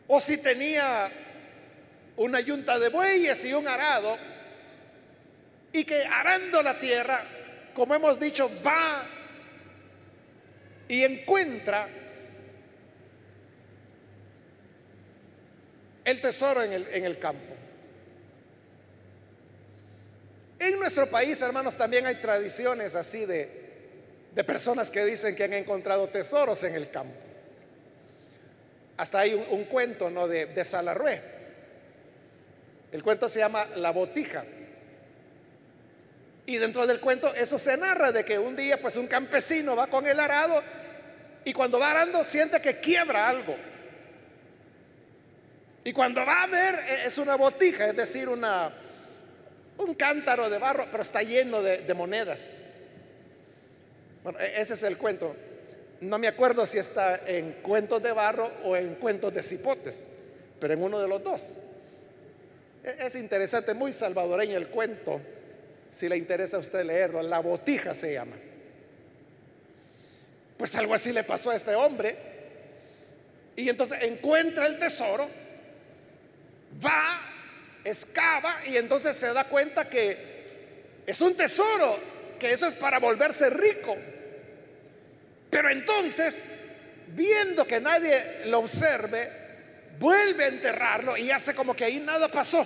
o 0.07 0.19
si 0.19 0.37
tenía 0.37 1.11
una 2.17 2.39
yunta 2.39 2.79
de 2.79 2.89
bueyes 2.89 3.45
y 3.45 3.53
un 3.53 3.67
arado 3.67 4.17
y 5.71 5.83
que 5.83 6.03
arando 6.05 6.61
la 6.61 6.79
tierra, 6.79 7.23
como 7.73 7.95
hemos 7.95 8.19
dicho, 8.19 8.49
va 8.65 9.05
y 10.87 11.03
encuentra 11.03 11.87
el 16.03 16.21
tesoro 16.21 16.61
en 16.63 16.73
el, 16.73 16.87
en 16.91 17.05
el 17.05 17.17
campo. 17.17 17.55
En 20.63 20.79
nuestro 20.79 21.09
país, 21.09 21.41
hermanos, 21.41 21.75
también 21.75 22.05
hay 22.05 22.15
tradiciones 22.15 22.95
así 22.95 23.25
de, 23.25 23.49
de 24.33 24.43
personas 24.45 24.89
que 24.89 25.03
dicen 25.03 25.35
que 25.35 25.43
han 25.43 25.51
encontrado 25.51 26.07
tesoros 26.07 26.63
en 26.63 26.73
el 26.73 26.89
campo. 26.89 27.19
Hasta 28.95 29.19
hay 29.19 29.33
un, 29.33 29.65
cuento 29.65 30.09
¿no? 30.09 30.25
de, 30.25 30.45
de 30.45 30.63
Salarrué. 30.63 31.21
El 32.93 33.03
cuento 33.03 33.27
se 33.27 33.39
llama 33.39 33.65
La 33.75 33.91
Botija. 33.91 34.45
Y 36.45 36.55
dentro 36.57 36.87
del 36.87 37.01
cuento 37.01 37.33
eso 37.35 37.57
se 37.57 37.75
narra 37.75 38.13
de 38.13 38.23
que 38.23 38.39
un 38.39 38.55
día 38.55 38.79
pues 38.79 38.95
un 38.95 39.07
campesino 39.07 39.75
va 39.75 39.87
con 39.87 40.07
el 40.07 40.17
arado 40.17 40.63
y 41.43 41.51
cuando 41.51 41.77
va 41.77 41.91
arando 41.91 42.23
siente 42.23 42.61
que 42.61 42.79
quiebra 42.79 43.27
algo. 43.27 43.57
Y 45.83 45.91
cuando 45.91 46.25
va 46.25 46.43
a 46.43 46.47
ver 46.47 46.75
e, 46.75 47.07
es 47.07 47.17
una 47.17 47.35
botija, 47.35 47.87
es 47.87 47.97
decir, 47.97 48.29
una, 48.29 48.73
un 49.77 49.95
cántaro 49.95 50.49
de 50.49 50.57
barro, 50.57 50.85
pero 50.91 51.03
está 51.03 51.21
lleno 51.21 51.61
de, 51.61 51.93
monedas. 51.93 52.57
Bueno, 54.23 54.39
e-, 54.39 54.61
ese 54.61 54.73
es 54.73 54.83
el 54.83 54.97
cuento. 54.97 55.35
No 56.01 56.17
me 56.17 56.27
acuerdo 56.27 56.65
si 56.65 56.77
está 56.77 57.21
en 57.27 57.53
cuentos 57.61 58.01
de 58.03 58.11
barro 58.11 58.51
o 58.63 58.75
en 58.75 58.95
cuentos 58.95 59.33
de 59.33 59.41
cipotes, 59.41 60.03
pero 60.59 60.73
en 60.73 60.83
uno 60.83 60.99
de 60.99 61.07
los 61.07 61.23
dos. 61.23 61.57
E-, 62.83 63.05
es 63.05 63.15
interesante, 63.15 63.73
muy 63.73 63.93
salvadoreño 63.93 64.57
el 64.57 64.67
cuento, 64.67 65.21
si 65.91 66.07
le 66.09 66.17
interesa 66.17 66.57
a 66.57 66.59
usted 66.59 66.83
leerlo. 66.83 67.21
La 67.21 67.39
botija 67.39 67.95
se 67.95 68.13
llama. 68.13 68.35
Pues 70.57 70.75
algo 70.75 70.93
así 70.93 71.11
le 71.11 71.23
pasó 71.23 71.49
a 71.49 71.55
este 71.55 71.75
hombre. 71.75 72.33
Y 73.55 73.69
entonces 73.69 74.01
encuentra 74.01 74.65
el 74.65 74.79
tesoro, 74.79 75.29
va, 76.83 77.32
excava 77.83 78.61
y 78.65 78.77
entonces 78.77 79.15
se 79.15 79.33
da 79.33 79.45
cuenta 79.45 79.89
que 79.89 80.17
es 81.05 81.19
un 81.21 81.35
tesoro, 81.35 81.99
que 82.39 82.51
eso 82.51 82.67
es 82.67 82.75
para 82.75 82.99
volverse 82.99 83.49
rico. 83.49 83.95
Pero 85.49 85.69
entonces, 85.69 86.51
viendo 87.07 87.67
que 87.67 87.79
nadie 87.79 88.45
lo 88.45 88.59
observe, 88.59 89.29
vuelve 89.99 90.45
a 90.45 90.47
enterrarlo 90.47 91.17
y 91.17 91.29
hace 91.31 91.53
como 91.53 91.75
que 91.75 91.85
ahí 91.85 91.99
nada 91.99 92.29
pasó. 92.29 92.65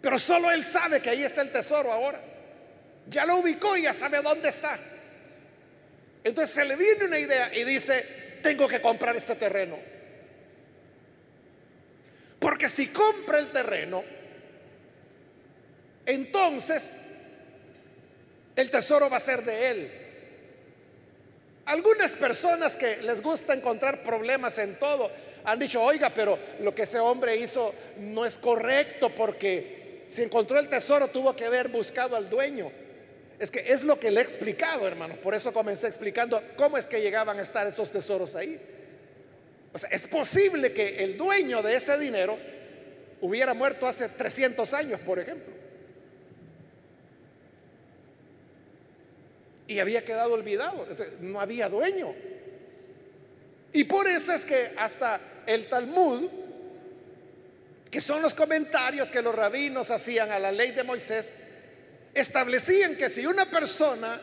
Pero 0.00 0.18
solo 0.18 0.50
él 0.50 0.64
sabe 0.64 1.00
que 1.00 1.10
ahí 1.10 1.24
está 1.24 1.42
el 1.42 1.50
tesoro 1.50 1.92
ahora. 1.92 2.20
Ya 3.08 3.24
lo 3.24 3.38
ubicó 3.38 3.76
y 3.76 3.82
ya 3.82 3.92
sabe 3.92 4.20
dónde 4.22 4.48
está. 4.48 4.78
Entonces 6.22 6.54
se 6.54 6.64
le 6.64 6.76
viene 6.76 7.04
una 7.04 7.18
idea 7.18 7.54
y 7.54 7.64
dice, 7.64 8.04
tengo 8.42 8.68
que 8.68 8.80
comprar 8.80 9.16
este 9.16 9.34
terreno. 9.34 9.78
Porque 12.46 12.68
si 12.68 12.86
compra 12.86 13.40
el 13.40 13.50
terreno, 13.50 14.04
entonces 16.06 17.00
el 18.54 18.70
tesoro 18.70 19.10
va 19.10 19.16
a 19.16 19.20
ser 19.20 19.44
de 19.44 19.70
él. 19.70 19.90
Algunas 21.64 22.14
personas 22.14 22.76
que 22.76 22.98
les 22.98 23.20
gusta 23.20 23.52
encontrar 23.52 24.00
problemas 24.04 24.58
en 24.58 24.78
todo 24.78 25.10
han 25.42 25.58
dicho, 25.58 25.82
oiga, 25.82 26.10
pero 26.10 26.38
lo 26.60 26.72
que 26.72 26.82
ese 26.82 27.00
hombre 27.00 27.34
hizo 27.34 27.74
no 27.98 28.24
es 28.24 28.38
correcto 28.38 29.12
porque 29.12 30.04
si 30.06 30.22
encontró 30.22 30.60
el 30.60 30.68
tesoro 30.68 31.08
tuvo 31.08 31.34
que 31.34 31.46
haber 31.46 31.66
buscado 31.66 32.14
al 32.14 32.30
dueño. 32.30 32.70
Es 33.40 33.50
que 33.50 33.72
es 33.72 33.82
lo 33.82 33.98
que 33.98 34.12
le 34.12 34.20
he 34.20 34.22
explicado, 34.22 34.86
hermano. 34.86 35.16
Por 35.16 35.34
eso 35.34 35.52
comencé 35.52 35.88
explicando 35.88 36.40
cómo 36.56 36.78
es 36.78 36.86
que 36.86 37.00
llegaban 37.00 37.40
a 37.40 37.42
estar 37.42 37.66
estos 37.66 37.90
tesoros 37.90 38.36
ahí. 38.36 38.60
O 39.76 39.78
sea, 39.78 39.90
es 39.90 40.08
posible 40.08 40.72
que 40.72 41.04
el 41.04 41.18
dueño 41.18 41.60
de 41.60 41.76
ese 41.76 41.98
dinero 41.98 42.38
hubiera 43.20 43.52
muerto 43.52 43.86
hace 43.86 44.08
300 44.08 44.72
años, 44.72 45.00
por 45.00 45.18
ejemplo. 45.18 45.52
y 49.66 49.78
había 49.78 50.02
quedado 50.02 50.32
olvidado. 50.32 50.86
no 51.20 51.40
había 51.40 51.68
dueño. 51.68 52.14
Y 53.74 53.84
por 53.84 54.08
eso 54.08 54.32
es 54.32 54.46
que 54.46 54.70
hasta 54.78 55.20
el 55.44 55.68
Talmud, 55.68 56.30
que 57.90 58.00
son 58.00 58.22
los 58.22 58.32
comentarios 58.32 59.10
que 59.10 59.20
los 59.20 59.34
rabinos 59.34 59.90
hacían 59.90 60.30
a 60.30 60.38
la 60.38 60.52
ley 60.52 60.70
de 60.70 60.84
Moisés, 60.84 61.36
establecían 62.14 62.96
que 62.96 63.10
si 63.10 63.26
una 63.26 63.50
persona, 63.50 64.18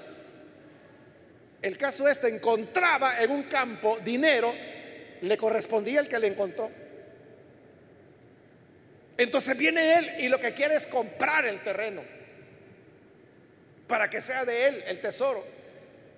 el 1.61 1.77
caso 1.77 2.07
este, 2.07 2.29
encontraba 2.29 3.21
en 3.21 3.29
un 3.29 3.43
campo 3.43 3.99
dinero, 4.03 4.55
le 5.23 5.37
correspondía 5.37 6.01
el 6.01 6.09
que 6.09 6.19
le 6.19 6.27
encontró. 6.27 6.69
Entonces 9.17 9.57
viene 9.57 9.95
él 9.95 10.09
y 10.19 10.27
lo 10.27 10.37
que 10.37 10.53
quiere 10.53 10.75
es 10.75 10.85
comprar 10.85 11.45
el 11.45 11.63
terreno 11.63 12.03
para 13.87 14.09
que 14.09 14.19
sea 14.19 14.43
de 14.43 14.67
él 14.67 14.83
el 14.85 14.99
tesoro. 14.99 15.45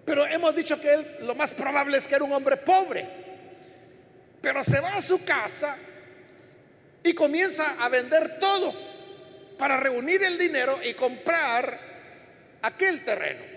Pero 0.06 0.26
hemos 0.26 0.56
dicho 0.56 0.80
que 0.82 0.92
él 0.92 1.18
lo 1.22 1.36
más 1.36 1.54
probable 1.54 1.98
es 1.98 2.08
que 2.08 2.16
era 2.16 2.24
un 2.24 2.34
hombre 2.34 2.58
pobre. 2.58 3.08
Pero 4.42 4.64
se 4.64 4.80
va 4.80 4.96
a 4.96 5.02
su 5.02 5.24
casa 5.24 5.78
y 7.04 7.14
comienza 7.14 7.76
a 7.80 7.90
vender 7.90 8.40
todo 8.40 8.74
para 9.58 9.80
reunir 9.80 10.24
el 10.24 10.40
dinero 10.40 10.80
y 10.84 10.96
comprar 10.96 11.80
aquel 12.64 13.06
terreno. 13.06 13.55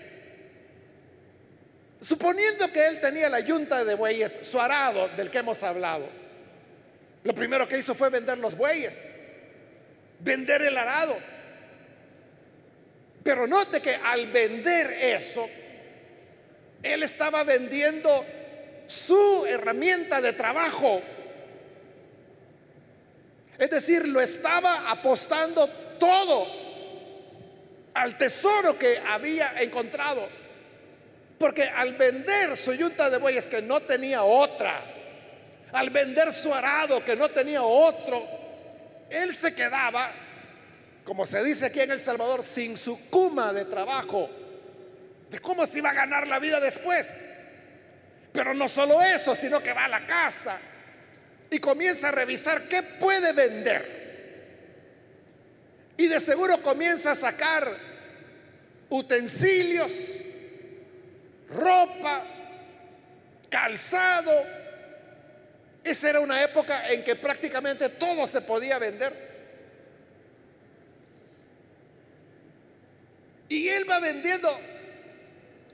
Suponiendo 1.99 2.71
que 2.71 2.87
él 2.87 3.01
tenía 3.01 3.29
la 3.29 3.41
yunta 3.41 3.83
de 3.83 3.95
bueyes, 3.95 4.39
su 4.43 4.59
arado 4.59 5.09
del 5.09 5.29
que 5.29 5.39
hemos 5.39 5.61
hablado, 5.63 6.07
lo 7.23 7.33
primero 7.33 7.67
que 7.67 7.77
hizo 7.77 7.93
fue 7.93 8.09
vender 8.09 8.37
los 8.37 8.55
bueyes, 8.55 9.11
vender 10.19 10.61
el 10.61 10.77
arado. 10.77 11.17
Pero 13.21 13.45
note 13.47 13.81
que 13.81 13.95
al 13.95 14.27
vender 14.27 14.91
eso, 14.91 15.49
él 16.81 17.03
estaba 17.03 17.43
vendiendo 17.43 18.25
su 18.87 19.45
herramienta 19.45 20.21
de 20.21 20.33
trabajo. 20.33 21.01
Es 23.57 23.69
decir, 23.69 24.07
lo 24.07 24.21
estaba 24.21 24.89
apostando 24.89 25.67
todo 25.99 26.47
al 27.93 28.17
tesoro 28.17 28.79
que 28.79 28.97
había 28.99 29.61
encontrado. 29.61 30.29
Porque 31.39 31.63
al 31.63 31.93
vender 31.93 32.55
su 32.55 32.73
yunta 32.73 33.09
de 33.09 33.17
bueyes 33.17 33.47
que 33.47 33.61
no 33.61 33.79
tenía 33.79 34.23
otra, 34.23 34.81
al 35.71 35.89
vender 35.89 36.33
su 36.33 36.53
arado 36.53 37.03
que 37.03 37.15
no 37.15 37.29
tenía 37.29 37.63
otro, 37.63 38.27
él 39.09 39.33
se 39.33 39.55
quedaba, 39.55 40.11
como 41.03 41.25
se 41.25 41.43
dice 41.43 41.67
aquí 41.67 41.79
en 41.79 41.91
El 41.91 42.01
Salvador, 42.01 42.43
sin 42.43 42.77
su 42.77 43.09
cuma 43.09 43.53
de 43.53 43.65
trabajo 43.65 44.29
de 45.29 45.39
cómo 45.39 45.65
se 45.65 45.77
iba 45.79 45.91
a 45.91 45.93
ganar 45.93 46.27
la 46.27 46.39
vida 46.39 46.59
después. 46.59 47.29
Pero 48.31 48.53
no 48.53 48.67
solo 48.67 49.01
eso, 49.01 49.35
sino 49.35 49.61
que 49.61 49.73
va 49.73 49.85
a 49.85 49.89
la 49.89 50.05
casa 50.05 50.59
y 51.49 51.59
comienza 51.59 52.09
a 52.09 52.11
revisar 52.11 52.67
qué 52.67 52.83
puede 52.83 53.33
vender. 53.33 53.99
Y 55.97 56.07
de 56.07 56.19
seguro 56.19 56.61
comienza 56.61 57.11
a 57.11 57.15
sacar 57.15 57.69
utensilios, 58.89 60.23
ropa, 61.49 62.23
calzado. 63.49 64.31
Esa 65.83 66.09
era 66.09 66.19
una 66.19 66.41
época 66.43 66.89
en 66.89 67.03
que 67.03 67.15
prácticamente 67.15 67.89
todo 67.89 68.27
se 68.27 68.41
podía 68.41 68.77
vender. 68.79 69.29
Y 73.47 73.67
él 73.67 73.89
va 73.89 73.99
vendiendo 73.99 74.49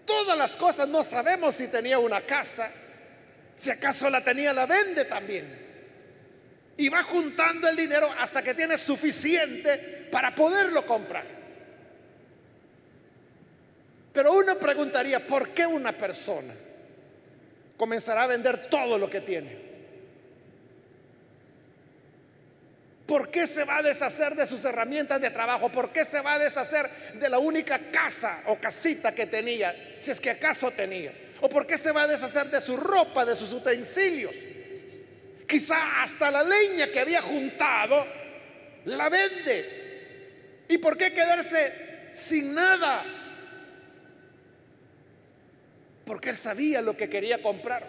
todas 0.06 0.38
las 0.38 0.56
cosas. 0.56 0.88
No 0.88 1.04
sabemos 1.04 1.56
si 1.56 1.68
tenía 1.68 2.00
una 2.00 2.22
casa, 2.22 2.72
si 3.56 3.70
acaso 3.70 4.10
la 4.10 4.24
tenía, 4.24 4.54
la 4.54 4.66
vende 4.66 5.06
también. 5.06 5.66
Y 6.78 6.90
va 6.90 7.04
juntando 7.04 7.68
el 7.68 7.76
dinero 7.76 8.14
hasta 8.18 8.42
que 8.42 8.54
tiene 8.54 8.78
suficiente 8.78 10.08
para 10.12 10.34
poderlo 10.34 10.86
comprar. 10.86 11.45
Pero 14.16 14.32
uno 14.32 14.58
preguntaría, 14.58 15.28
¿por 15.28 15.50
qué 15.50 15.68
una 15.68 15.92
persona 15.92 16.56
comenzará 17.76 18.24
a 18.24 18.28
vender 18.28 18.68
todo 18.68 18.98
lo 18.98 19.10
que 19.10 19.20
tiene? 19.20 19.66
¿Por 23.06 23.30
qué 23.30 23.46
se 23.46 23.66
va 23.66 23.80
a 23.80 23.84
deshacer 23.84 24.34
de 24.34 24.48
sus 24.48 24.64
herramientas 24.64 25.20
de 25.20 25.32
trabajo? 25.32 25.70
¿Por 25.70 25.92
qué 25.92 26.06
se 26.06 26.22
va 26.22 26.36
a 26.36 26.40
deshacer 26.40 26.90
de 27.16 27.28
la 27.30 27.40
única 27.40 27.92
casa 27.92 28.40
o 28.46 28.56
casita 28.56 29.14
que 29.14 29.26
tenía, 29.26 29.76
si 29.98 30.12
es 30.12 30.22
que 30.22 30.30
acaso 30.30 30.72
tenía? 30.72 31.12
¿O 31.42 31.50
por 31.50 31.68
qué 31.68 31.78
se 31.78 31.92
va 31.92 32.04
a 32.04 32.08
deshacer 32.08 32.50
de 32.50 32.62
su 32.62 32.78
ropa, 32.78 33.26
de 33.26 33.36
sus 33.36 33.52
utensilios? 33.52 34.34
Quizá 35.46 36.02
hasta 36.02 36.32
la 36.32 36.42
leña 36.42 36.88
que 36.88 37.02
había 37.02 37.22
juntado 37.22 38.08
la 38.86 39.10
vende. 39.10 40.64
¿Y 40.70 40.78
por 40.78 40.98
qué 40.98 41.14
quedarse 41.14 42.12
sin 42.14 42.56
nada? 42.56 43.15
Porque 46.06 46.30
él 46.30 46.38
sabía 46.38 46.82
lo 46.82 46.96
que 46.96 47.10
quería 47.10 47.42
comprar. 47.42 47.86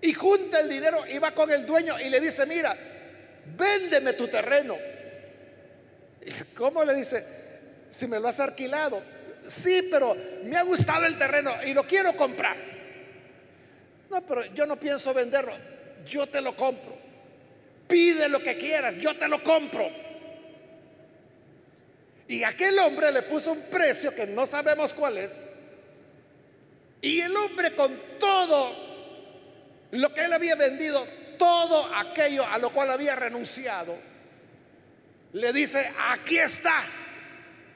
Y 0.00 0.12
junta 0.12 0.60
el 0.60 0.68
dinero 0.68 1.04
y 1.08 1.18
va 1.18 1.32
con 1.32 1.50
el 1.50 1.64
dueño 1.64 1.98
y 1.98 2.10
le 2.10 2.20
dice, 2.20 2.44
mira, 2.46 2.76
véndeme 3.56 4.12
tu 4.14 4.28
terreno. 4.28 4.76
¿Cómo 6.54 6.84
le 6.84 6.94
dice? 6.94 7.24
Si 7.90 8.06
me 8.06 8.18
lo 8.18 8.28
has 8.28 8.40
alquilado. 8.40 9.02
Sí, 9.46 9.88
pero 9.90 10.16
me 10.44 10.56
ha 10.56 10.62
gustado 10.62 11.04
el 11.06 11.18
terreno 11.18 11.54
y 11.64 11.74
lo 11.74 11.86
quiero 11.86 12.14
comprar. 12.16 12.56
No, 14.10 14.24
pero 14.26 14.44
yo 14.54 14.66
no 14.66 14.76
pienso 14.76 15.12
venderlo. 15.14 15.52
Yo 16.06 16.26
te 16.26 16.40
lo 16.40 16.56
compro. 16.56 16.96
Pide 17.86 18.28
lo 18.28 18.40
que 18.40 18.56
quieras, 18.56 18.94
yo 18.96 19.16
te 19.16 19.28
lo 19.28 19.42
compro. 19.42 19.88
Y 22.26 22.42
aquel 22.42 22.78
hombre 22.78 23.12
le 23.12 23.22
puso 23.22 23.52
un 23.52 23.62
precio 23.64 24.14
que 24.14 24.26
no 24.26 24.46
sabemos 24.46 24.94
cuál 24.94 25.18
es. 25.18 25.42
Y 27.04 27.20
el 27.20 27.36
hombre 27.36 27.74
con 27.74 27.94
todo 28.18 28.74
lo 29.90 30.14
que 30.14 30.24
él 30.24 30.32
había 30.32 30.54
vendido 30.54 31.06
todo 31.36 31.94
aquello 31.94 32.46
a 32.46 32.56
lo 32.56 32.70
cual 32.70 32.90
había 32.92 33.14
renunciado, 33.14 33.94
le 35.34 35.52
dice, 35.52 35.92
aquí 36.08 36.38
está, 36.38 36.82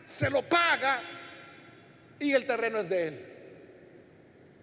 se 0.06 0.30
lo 0.30 0.48
paga 0.48 1.02
y 2.18 2.32
el 2.32 2.46
terreno 2.46 2.78
es 2.78 2.88
de 2.88 3.08
él. 3.08 3.26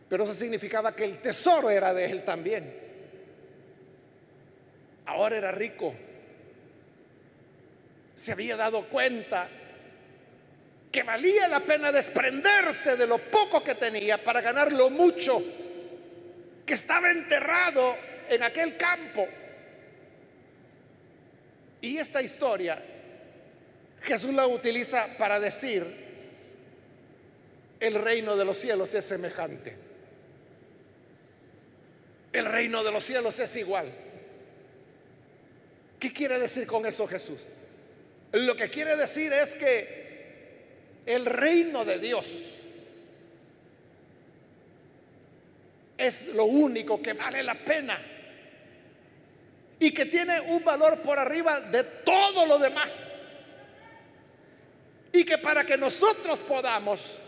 Pero 0.09 0.23
eso 0.23 0.33
significaba 0.33 0.95
que 0.95 1.03
el 1.03 1.21
tesoro 1.21 1.69
era 1.69 1.93
de 1.93 2.05
él 2.05 2.25
también. 2.25 2.75
Ahora 5.05 5.37
era 5.37 5.51
rico. 5.51 5.93
Se 8.15 8.31
había 8.31 8.55
dado 8.55 8.85
cuenta 8.85 9.47
que 10.95 11.03
valía 11.03 11.49
la 11.49 11.59
pena 11.59 11.91
desprenderse 11.91 12.95
de 12.95 13.05
lo 13.05 13.17
poco 13.17 13.61
que 13.61 13.75
tenía 13.75 14.23
para 14.23 14.39
ganar 14.39 14.71
lo 14.71 14.89
mucho 14.89 15.43
que 16.65 16.73
estaba 16.73 17.11
enterrado 17.11 17.97
en 18.29 18.41
aquel 18.41 18.77
campo. 18.77 19.27
Y 21.81 21.97
esta 21.97 22.21
historia 22.21 22.81
Jesús 24.03 24.33
la 24.33 24.47
utiliza 24.47 25.17
para 25.17 25.37
decir, 25.37 25.85
el 27.81 27.95
reino 27.95 28.37
de 28.37 28.45
los 28.45 28.57
cielos 28.57 28.93
es 28.93 29.03
semejante. 29.03 29.75
El 32.31 32.45
reino 32.45 32.85
de 32.85 32.93
los 32.93 33.03
cielos 33.03 33.37
es 33.39 33.53
igual. 33.57 33.91
¿Qué 35.99 36.13
quiere 36.13 36.39
decir 36.39 36.65
con 36.65 36.85
eso 36.85 37.05
Jesús? 37.05 37.41
Lo 38.31 38.55
que 38.55 38.69
quiere 38.69 38.95
decir 38.95 39.33
es 39.33 39.55
que 39.55 40.04
el 41.05 41.25
reino 41.25 41.85
de 41.85 41.99
Dios 41.99 42.27
es 45.97 46.27
lo 46.27 46.45
único 46.45 47.01
que 47.01 47.13
vale 47.13 47.43
la 47.43 47.55
pena 47.55 47.97
y 49.79 49.91
que 49.91 50.05
tiene 50.05 50.39
un 50.39 50.63
valor 50.63 51.01
por 51.01 51.19
arriba 51.19 51.61
de 51.61 51.83
todo 51.83 52.45
lo 52.45 52.57
demás. 52.57 53.21
Y 55.11 55.23
que 55.23 55.37
para 55.37 55.65
que 55.65 55.77
nosotros 55.77 56.41
podamos 56.41 57.21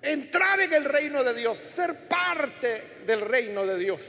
entrar 0.00 0.60
en 0.60 0.72
el 0.72 0.84
reino 0.84 1.22
de 1.22 1.34
Dios, 1.34 1.58
ser 1.58 2.08
parte 2.08 3.02
del 3.06 3.20
reino 3.20 3.64
de 3.64 3.78
Dios, 3.78 4.00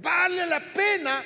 vale 0.00 0.46
la 0.46 0.60
pena 0.72 1.24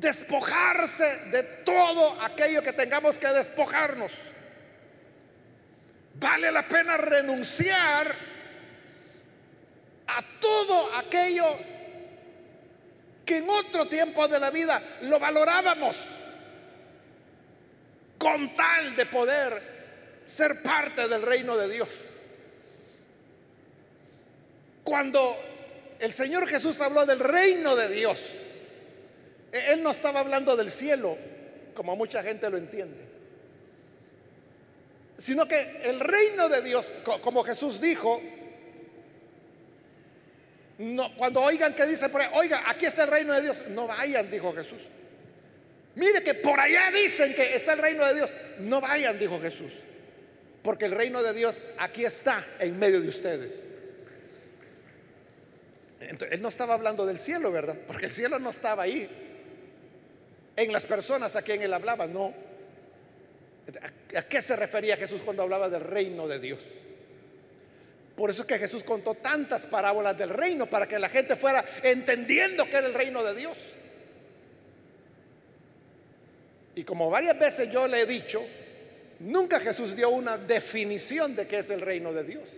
despojarse 0.00 1.16
de 1.30 1.42
todo 1.64 2.20
aquello 2.22 2.62
que 2.62 2.72
tengamos 2.72 3.18
que 3.18 3.26
despojarnos. 3.28 4.12
Vale 6.14 6.52
la 6.52 6.68
pena 6.68 6.96
renunciar 6.96 8.14
a 10.06 10.22
todo 10.40 10.94
aquello 10.96 11.44
que 13.24 13.38
en 13.38 13.50
otro 13.50 13.88
tiempo 13.88 14.26
de 14.26 14.40
la 14.40 14.50
vida 14.50 14.82
lo 15.02 15.18
valorábamos 15.18 15.96
con 18.16 18.56
tal 18.56 18.96
de 18.96 19.06
poder 19.06 20.22
ser 20.24 20.62
parte 20.62 21.08
del 21.08 21.22
reino 21.22 21.56
de 21.56 21.68
Dios. 21.68 21.88
Cuando 24.82 25.36
el 25.98 26.12
Señor 26.12 26.48
Jesús 26.48 26.80
habló 26.80 27.04
del 27.04 27.20
reino 27.20 27.76
de 27.76 27.88
Dios, 27.90 28.32
él 29.52 29.82
no 29.82 29.90
estaba 29.90 30.20
hablando 30.20 30.56
del 30.56 30.70
cielo, 30.70 31.16
como 31.74 31.96
mucha 31.96 32.22
gente 32.22 32.48
lo 32.50 32.56
entiende, 32.56 33.08
sino 35.16 35.46
que 35.46 35.80
el 35.84 36.00
reino 36.00 36.48
de 36.48 36.62
Dios, 36.62 36.88
como 37.22 37.42
Jesús 37.42 37.80
dijo, 37.80 38.20
cuando 41.16 41.40
oigan 41.42 41.74
que 41.74 41.86
dice 41.86 42.08
por 42.08 42.20
ahí, 42.20 42.28
oiga, 42.34 42.62
aquí 42.70 42.86
está 42.86 43.04
el 43.04 43.10
reino 43.10 43.34
de 43.34 43.42
Dios, 43.42 43.62
no 43.68 43.86
vayan, 43.86 44.30
dijo 44.30 44.52
Jesús. 44.54 44.80
Mire 45.96 46.22
que 46.22 46.34
por 46.34 46.60
allá 46.60 46.92
dicen 46.92 47.34
que 47.34 47.56
está 47.56 47.72
el 47.72 47.80
reino 47.80 48.04
de 48.06 48.14
Dios, 48.14 48.32
no 48.60 48.80
vayan, 48.80 49.18
dijo 49.18 49.40
Jesús, 49.40 49.72
porque 50.62 50.84
el 50.84 50.92
reino 50.92 51.22
de 51.22 51.34
Dios 51.34 51.66
aquí 51.78 52.04
está 52.04 52.44
en 52.60 52.78
medio 52.78 53.00
de 53.00 53.08
ustedes. 53.08 53.68
Entonces, 56.00 56.36
él 56.36 56.42
no 56.42 56.48
estaba 56.48 56.74
hablando 56.74 57.04
del 57.06 57.18
cielo, 57.18 57.50
¿verdad? 57.50 57.76
Porque 57.86 58.06
el 58.06 58.12
cielo 58.12 58.38
no 58.38 58.50
estaba 58.50 58.84
ahí, 58.84 59.27
en 60.58 60.72
las 60.72 60.88
personas 60.88 61.36
a 61.36 61.42
quien 61.42 61.62
él 61.62 61.72
hablaba, 61.72 62.06
no. 62.08 62.34
¿A 64.16 64.22
qué 64.22 64.42
se 64.42 64.56
refería 64.56 64.96
Jesús 64.96 65.20
cuando 65.24 65.44
hablaba 65.44 65.68
del 65.68 65.82
reino 65.82 66.26
de 66.26 66.40
Dios? 66.40 66.58
Por 68.16 68.30
eso 68.30 68.42
es 68.42 68.48
que 68.48 68.58
Jesús 68.58 68.82
contó 68.82 69.14
tantas 69.14 69.68
parábolas 69.68 70.18
del 70.18 70.30
reino 70.30 70.66
para 70.66 70.88
que 70.88 70.98
la 70.98 71.08
gente 71.08 71.36
fuera 71.36 71.64
entendiendo 71.84 72.64
que 72.64 72.76
era 72.76 72.88
el 72.88 72.94
reino 72.94 73.22
de 73.22 73.36
Dios. 73.36 73.56
Y 76.74 76.82
como 76.82 77.08
varias 77.08 77.38
veces 77.38 77.70
yo 77.70 77.86
le 77.86 78.00
he 78.00 78.06
dicho, 78.06 78.44
nunca 79.20 79.60
Jesús 79.60 79.94
dio 79.94 80.10
una 80.10 80.38
definición 80.38 81.36
de 81.36 81.46
qué 81.46 81.58
es 81.58 81.70
el 81.70 81.80
reino 81.80 82.12
de 82.12 82.24
Dios. 82.24 82.50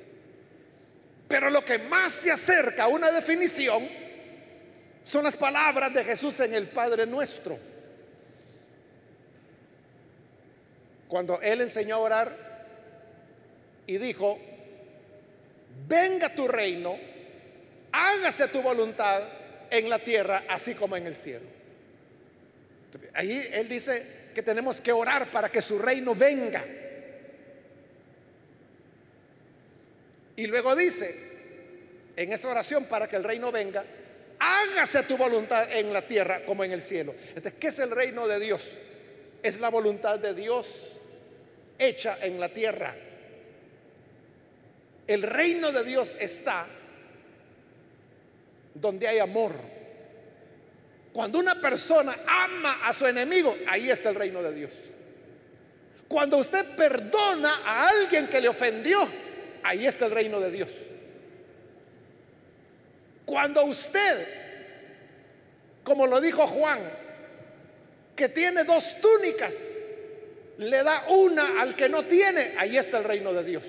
Pero 1.28 1.50
lo 1.50 1.62
que 1.62 1.78
más 1.80 2.12
se 2.12 2.32
acerca 2.32 2.84
a 2.84 2.88
una 2.88 3.10
definición 3.10 3.86
son 5.04 5.24
las 5.24 5.36
palabras 5.36 5.92
de 5.92 6.02
Jesús 6.02 6.40
en 6.40 6.54
el 6.54 6.68
Padre 6.68 7.04
nuestro. 7.04 7.58
Cuando 11.10 11.40
Él 11.42 11.60
enseñó 11.60 11.96
a 11.96 11.98
orar 11.98 12.32
y 13.84 13.98
dijo, 13.98 14.38
venga 15.88 16.32
tu 16.32 16.46
reino, 16.46 16.96
hágase 17.90 18.46
tu 18.46 18.62
voluntad 18.62 19.28
en 19.70 19.90
la 19.90 19.98
tierra 19.98 20.44
así 20.48 20.76
como 20.76 20.96
en 20.96 21.06
el 21.06 21.16
cielo. 21.16 21.46
Ahí 23.12 23.44
él 23.52 23.68
dice 23.68 24.30
que 24.32 24.42
tenemos 24.42 24.80
que 24.80 24.92
orar 24.92 25.32
para 25.32 25.48
que 25.50 25.60
su 25.60 25.80
reino 25.80 26.14
venga. 26.14 26.64
Y 30.36 30.46
luego 30.46 30.76
dice, 30.76 31.12
en 32.14 32.32
esa 32.32 32.48
oración 32.48 32.84
para 32.84 33.08
que 33.08 33.16
el 33.16 33.24
reino 33.24 33.50
venga, 33.50 33.84
hágase 34.38 35.02
tu 35.02 35.16
voluntad 35.16 35.72
en 35.72 35.92
la 35.92 36.02
tierra 36.02 36.44
como 36.44 36.62
en 36.62 36.70
el 36.70 36.82
cielo. 36.82 37.16
Entonces, 37.28 37.54
¿qué 37.58 37.66
es 37.66 37.80
el 37.80 37.90
reino 37.90 38.28
de 38.28 38.38
Dios? 38.38 38.64
Es 39.42 39.58
la 39.58 39.70
voluntad 39.70 40.20
de 40.20 40.34
Dios 40.34 40.99
hecha 41.80 42.18
en 42.20 42.38
la 42.38 42.50
tierra. 42.50 42.94
El 45.06 45.22
reino 45.22 45.72
de 45.72 45.82
Dios 45.82 46.14
está 46.20 46.66
donde 48.74 49.08
hay 49.08 49.18
amor. 49.18 49.52
Cuando 51.12 51.38
una 51.40 51.60
persona 51.60 52.16
ama 52.26 52.86
a 52.86 52.92
su 52.92 53.06
enemigo, 53.06 53.56
ahí 53.66 53.90
está 53.90 54.10
el 54.10 54.14
reino 54.14 54.42
de 54.42 54.54
Dios. 54.54 54.70
Cuando 56.06 56.36
usted 56.36 56.76
perdona 56.76 57.62
a 57.64 57.88
alguien 57.88 58.28
que 58.28 58.40
le 58.40 58.48
ofendió, 58.48 59.08
ahí 59.62 59.86
está 59.86 60.06
el 60.06 60.12
reino 60.12 60.38
de 60.38 60.50
Dios. 60.50 60.68
Cuando 63.24 63.64
usted, 63.64 64.26
como 65.82 66.06
lo 66.06 66.20
dijo 66.20 66.46
Juan, 66.46 66.80
que 68.14 68.28
tiene 68.28 68.64
dos 68.64 69.00
túnicas, 69.00 69.78
le 70.60 70.82
da 70.82 71.04
una 71.08 71.62
al 71.62 71.74
que 71.74 71.88
no 71.88 72.04
tiene, 72.04 72.54
ahí 72.58 72.76
está 72.76 72.98
el 72.98 73.04
reino 73.04 73.32
de 73.32 73.44
Dios. 73.44 73.64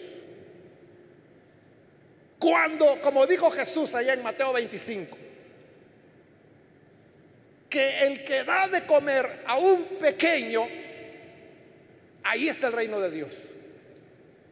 Cuando, 2.38 3.00
como 3.02 3.26
dijo 3.26 3.50
Jesús 3.50 3.96
allá 3.96 4.14
en 4.14 4.22
Mateo 4.22 4.52
25, 4.52 5.18
que 7.70 8.00
el 8.04 8.26
que 8.26 8.44
da 8.44 8.68
de 8.68 8.86
comer 8.86 9.44
a 9.46 9.58
un 9.58 9.86
pequeño, 10.02 10.68
ahí 12.24 12.50
está 12.50 12.68
el 12.68 12.74
reino 12.74 13.00
de 13.00 13.12
Dios. 13.12 13.34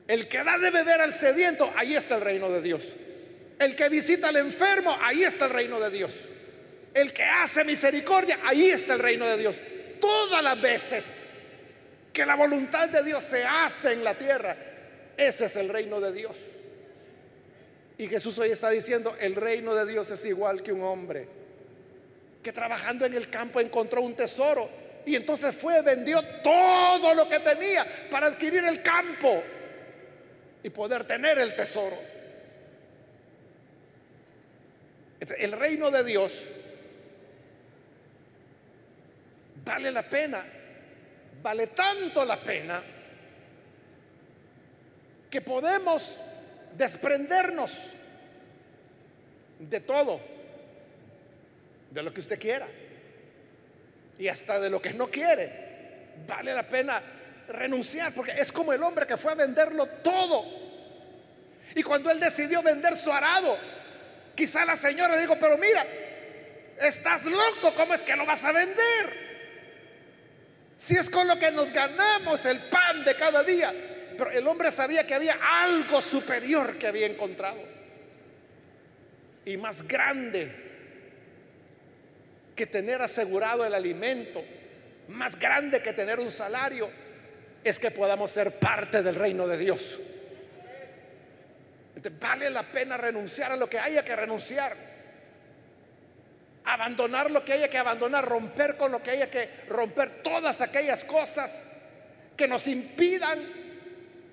El 0.08 0.30
que 0.30 0.41
da 0.41 0.58
de 0.58 0.71
beber 0.71 1.02
al 1.02 1.13
sediento, 1.13 1.73
ahí 1.75 1.97
está 1.97 2.15
el 2.15 2.21
reino 2.21 2.49
de 2.49 2.62
Dios. 2.62 2.95
El 3.60 3.75
que 3.75 3.89
visita 3.89 4.30
al 4.30 4.38
enfermo, 4.38 4.95
ahí 5.02 5.23
está 5.23 5.45
el 5.45 5.52
reino 5.52 5.78
de 5.78 5.89
Dios. 5.89 6.15
El 6.93 7.12
que 7.12 7.23
hace 7.23 7.65
misericordia, 7.65 8.39
ahí 8.45 8.69
está 8.69 8.93
el 8.93 8.99
reino 8.99 9.25
de 9.25 9.38
Dios. 9.38 9.60
Todas 9.99 10.41
las 10.41 10.62
veces 10.62 11.19
que 12.20 12.26
la 12.26 12.36
voluntad 12.36 12.90
de 12.90 13.02
Dios 13.02 13.24
se 13.24 13.46
hace 13.46 13.94
en 13.94 14.04
la 14.04 14.14
tierra, 14.14 14.54
ese 15.16 15.46
es 15.46 15.56
el 15.56 15.70
reino 15.70 16.02
de 16.02 16.12
Dios. 16.12 16.36
Y 17.98 18.08
Jesús 18.10 18.38
hoy 18.40 18.50
está 18.50 18.70
diciendo, 18.70 19.16
el 19.22 19.36
reino 19.36 19.74
de 19.74 19.86
Dios 19.86 20.12
es 20.12 20.26
igual 20.26 20.62
que 20.62 20.74
un 20.74 20.84
hombre 20.84 21.30
que 22.44 22.52
trabajando 22.52 23.06
en 23.06 23.14
el 23.14 23.30
campo 23.30 23.62
encontró 23.62 24.02
un 24.02 24.18
tesoro 24.18 24.70
y 25.06 25.16
entonces 25.16 25.56
fue, 25.56 25.82
vendió 25.82 26.22
todo 26.44 27.14
lo 27.14 27.30
que 27.30 27.40
tenía 27.40 27.88
para 28.12 28.28
adquirir 28.28 28.66
el 28.66 28.84
campo 28.84 29.42
y 30.62 30.70
poder 30.72 31.06
tener 31.06 31.40
el 31.40 31.56
tesoro. 31.56 31.98
El 35.38 35.54
reino 35.54 35.90
de 35.90 36.04
Dios 36.04 36.44
vale 39.64 39.90
la 39.90 40.04
pena, 40.04 40.44
vale 41.41 41.67
tanto 41.67 42.25
la 42.25 42.38
pena 42.38 42.82
que 45.30 45.41
podemos 45.41 46.19
desprendernos 46.75 47.88
de 49.60 49.80
todo, 49.82 50.19
de 51.91 52.04
lo 52.04 52.13
que 52.13 52.19
usted 52.19 52.39
quiera 52.39 52.67
y 54.17 54.28
hasta 54.28 54.60
de 54.60 54.69
lo 54.69 54.82
que 54.82 54.93
no 54.93 55.10
quiere. 55.10 55.69
Vale 56.28 56.54
la 56.54 56.67
pena 56.67 57.02
renunciar 57.47 58.13
porque 58.13 58.32
es 58.32 58.52
como 58.52 58.73
el 58.73 58.84
hombre 58.84 59.06
que 59.06 59.17
fue 59.17 59.32
a 59.32 59.36
venderlo 59.36 59.86
todo. 60.04 60.43
Y 61.75 61.84
cuando 61.84 62.10
él 62.10 62.19
decidió 62.19 62.62
vender 62.63 62.97
su 62.97 63.12
arado, 63.12 63.58
quizá 64.36 64.65
la 64.65 64.75
señora 64.75 65.15
dijo, 65.17 65.38
pero 65.39 65.58
mira, 65.58 65.86
estás 66.82 67.25
loco, 67.25 67.73
¿cómo 67.75 67.93
es 67.93 68.04
que 68.04 68.15
lo 68.15 68.25
vas 68.25 68.43
a 68.43 68.52
vender? 68.52 69.29
Si 70.80 70.96
es 70.96 71.10
con 71.10 71.28
lo 71.28 71.38
que 71.38 71.52
nos 71.52 71.74
ganamos 71.74 72.46
el 72.46 72.58
pan 72.70 73.04
de 73.04 73.13
cada 73.15 73.44
día. 73.44 73.74
Pero 74.18 74.32
el 74.32 74.48
hombre 74.48 74.72
sabía 74.72 75.06
que 75.06 75.13
había 75.13 75.38
algo 75.42 76.02
superior 76.02 76.78
que 76.78 76.88
había 76.88 77.06
encontrado. 77.06 77.62
Y 79.44 79.58
más 79.58 79.86
grande 79.86 80.50
que 82.56 82.65
tener 82.65 83.02
asegurado 83.02 83.65
el 83.65 83.74
alimento, 83.74 84.42
más 85.10 85.38
grande 85.38 85.82
que 85.82 85.92
tener 85.92 86.18
un 86.18 86.32
salario, 86.32 86.89
es 87.62 87.78
que 87.78 87.92
podamos 87.92 88.32
ser 88.32 88.58
parte 88.58 89.04
del 89.04 89.15
reino 89.15 89.48
de 89.48 89.58
Dios. 89.58 90.00
vale 92.22 92.50
la 92.50 92.63
pena 92.63 92.96
renunciar 92.96 93.52
a 93.52 93.58
lo 93.58 93.70
que 93.70 93.80
haya 93.80 94.04
que 94.06 94.15
renunciar. 94.15 94.78
Abandonar 96.65 97.32
lo 97.32 97.43
que 97.43 97.54
haya 97.54 97.69
que 97.69 97.78
abandonar, 97.78 98.26
romper 98.26 98.78
con 98.78 98.91
lo 98.91 99.02
que 99.02 99.12
haya 99.12 99.30
que 99.30 99.50
romper, 99.69 100.22
todas 100.22 100.62
aquellas 100.62 101.04
cosas 101.04 101.65
que 102.36 102.48
nos 102.48 102.67
impidan 102.67 103.39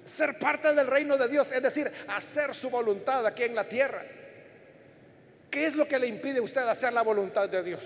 ser 0.05 0.39
parte 0.39 0.73
del 0.75 0.87
reino 0.87 1.17
de 1.17 1.29
Dios, 1.29 1.51
es 1.51 1.63
decir, 1.63 1.91
hacer 2.09 2.55
su 2.55 2.71
voluntad 2.71 3.27
aquí 3.27 3.43
en 3.43 3.55
la 3.55 3.65
tierra. 3.65 4.03
¿Qué 5.51 5.67
es 5.67 5.75
lo 5.75 5.89
que 5.89 5.99
le 5.99 6.07
impide 6.07 6.39
a 6.39 6.43
usted 6.43 6.63
hacer 6.63 6.93
la 6.93 7.03
voluntad 7.03 7.49
de 7.49 7.63
Dios? 7.63 7.83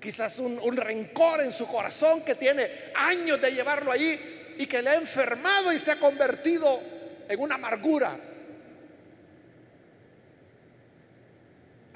Quizás 0.00 0.38
un, 0.38 0.58
un, 0.60 0.76
rencor 0.76 1.42
en 1.42 1.52
su 1.52 1.66
corazón 1.66 2.24
que 2.24 2.34
tiene 2.34 2.70
años 2.94 3.40
de 3.40 3.50
llevarlo 3.52 3.90
ahí 3.90 4.54
y 4.58 4.66
que 4.66 4.80
le 4.82 4.90
ha 4.90 4.94
enfermado 4.94 5.72
y 5.72 5.78
se 5.78 5.92
ha 5.92 5.98
convertido 5.98 6.80
en 7.28 7.40
una 7.40 7.56
amargura. 7.56 8.18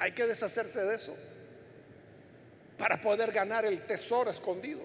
Hay 0.03 0.11
que 0.11 0.27
deshacerse 0.27 0.81
de 0.81 0.97
eso 0.97 1.17
para 2.77 3.01
poder 3.01 3.31
ganar 3.31 3.65
el 3.65 3.83
tesoro 3.83 4.33
escondido. 4.33 4.83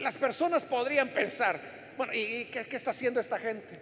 Las 0.00 0.18
personas 0.18 0.66
podrían 0.66 1.10
pensar, 1.10 1.60
bueno, 1.96 2.12
¿y, 2.14 2.46
qué, 2.46 2.66
qué, 2.66 2.74
está 2.74 2.90
haciendo 2.90 3.20
esta 3.20 3.38
gente? 3.38 3.78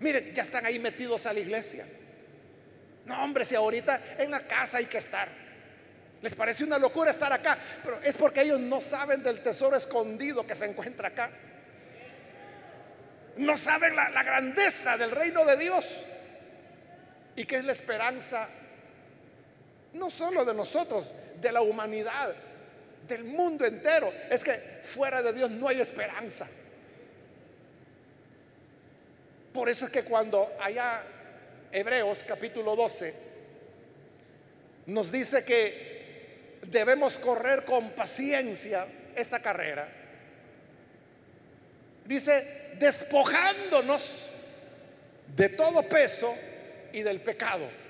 Miren, 0.00 0.34
ya 0.34 0.42
están 0.42 0.66
ahí 0.66 0.80
metidos 0.80 1.24
a 1.26 1.32
la 1.32 1.38
iglesia. 1.38 1.86
No, 3.04 3.22
hombre, 3.22 3.44
si 3.44 3.54
ahorita 3.54 4.16
en 4.18 4.32
la 4.32 4.40
casa 4.40 4.78
hay 4.78 4.86
que 4.86 4.98
estar. 4.98 5.28
Les 6.20 6.34
parece 6.34 6.64
una 6.64 6.76
locura 6.76 7.12
estar 7.12 7.32
acá, 7.32 7.56
pero 7.84 8.00
es 8.02 8.16
porque 8.16 8.42
ellos 8.42 8.58
no 8.58 8.80
saben 8.80 9.22
del 9.22 9.40
tesoro 9.40 9.76
escondido 9.76 10.44
que 10.44 10.56
se 10.56 10.64
encuentra 10.64 11.10
acá. 11.10 11.30
No 13.36 13.56
saben 13.56 13.94
la, 13.94 14.08
la 14.08 14.24
grandeza 14.24 14.96
del 14.96 15.12
reino 15.12 15.44
de 15.44 15.56
Dios 15.58 16.06
y 17.36 17.44
que 17.44 17.56
es 17.56 17.64
la 17.64 17.72
esperanza 17.72 18.48
no 19.94 20.10
solo 20.10 20.44
de 20.44 20.54
nosotros, 20.54 21.12
de 21.40 21.52
la 21.52 21.62
humanidad, 21.62 22.34
del 23.06 23.24
mundo 23.24 23.64
entero. 23.64 24.12
Es 24.30 24.44
que 24.44 24.80
fuera 24.82 25.22
de 25.22 25.32
Dios 25.32 25.50
no 25.50 25.68
hay 25.68 25.80
esperanza. 25.80 26.46
Por 29.52 29.68
eso 29.68 29.84
es 29.84 29.90
que 29.90 30.02
cuando 30.02 30.52
allá 30.60 31.02
Hebreos 31.70 32.24
capítulo 32.26 32.74
12 32.74 33.14
nos 34.86 35.10
dice 35.10 35.44
que 35.44 36.58
debemos 36.66 37.18
correr 37.18 37.64
con 37.64 37.90
paciencia 37.90 38.86
esta 39.14 39.40
carrera, 39.40 39.88
dice 42.04 42.74
despojándonos 42.78 44.28
de 45.36 45.48
todo 45.50 45.82
peso 45.88 46.34
y 46.92 47.02
del 47.02 47.20
pecado. 47.20 47.83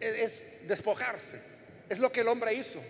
Es 0.00 0.46
despojarse. 0.66 1.40
Es 1.88 1.98
lo 1.98 2.10
que 2.10 2.20
el 2.20 2.28
hombre 2.28 2.54
hizo. 2.54 2.80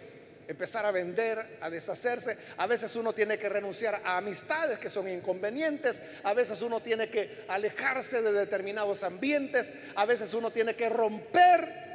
Empezar 0.49 0.87
a 0.87 0.93
vender, 0.93 1.59
a 1.61 1.69
deshacerse. 1.69 2.39
A 2.57 2.67
veces 2.67 2.95
uno 2.97 3.13
tiene 3.13 3.39
que 3.39 3.49
renunciar 3.49 4.01
a 4.05 4.17
amistades 4.19 4.79
que 4.79 4.89
son 4.89 5.09
inconvenientes. 5.09 6.01
A 6.23 6.35
veces 6.35 6.63
uno 6.63 6.81
tiene 6.81 7.09
que 7.11 7.45
alejarse 7.49 8.23
de 8.23 8.33
determinados 8.33 9.03
ambientes. 9.03 9.73
A 9.97 10.07
veces 10.07 10.33
uno 10.35 10.51
tiene 10.51 10.75
que 10.75 10.89
romper 10.89 11.87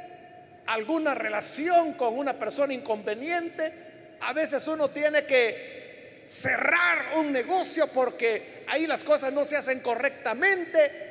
alguna 0.66 1.14
relación 1.14 1.94
con 1.94 2.18
una 2.18 2.38
persona 2.38 2.74
inconveniente. 2.74 3.72
A 4.20 4.32
veces 4.32 4.66
uno 4.68 4.90
tiene 4.90 5.24
que 5.24 6.24
cerrar 6.26 7.18
un 7.18 7.32
negocio 7.32 7.88
porque 7.88 8.64
ahí 8.68 8.86
las 8.86 9.02
cosas 9.02 9.32
no 9.32 9.44
se 9.44 9.56
hacen 9.56 9.80
correctamente. 9.80 11.10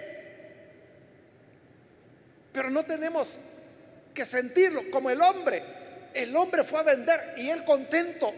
Pero 2.54 2.70
no 2.70 2.84
tenemos 2.84 3.40
que 4.14 4.26
sentirlo 4.26 4.84
como 4.92 5.10
el 5.10 5.22
hombre. 5.22 5.64
El 6.14 6.36
hombre 6.36 6.64
fue 6.64 6.80
a 6.80 6.84
vender 6.84 7.36
y 7.38 7.50
él 7.50 7.64
contento. 7.64 8.34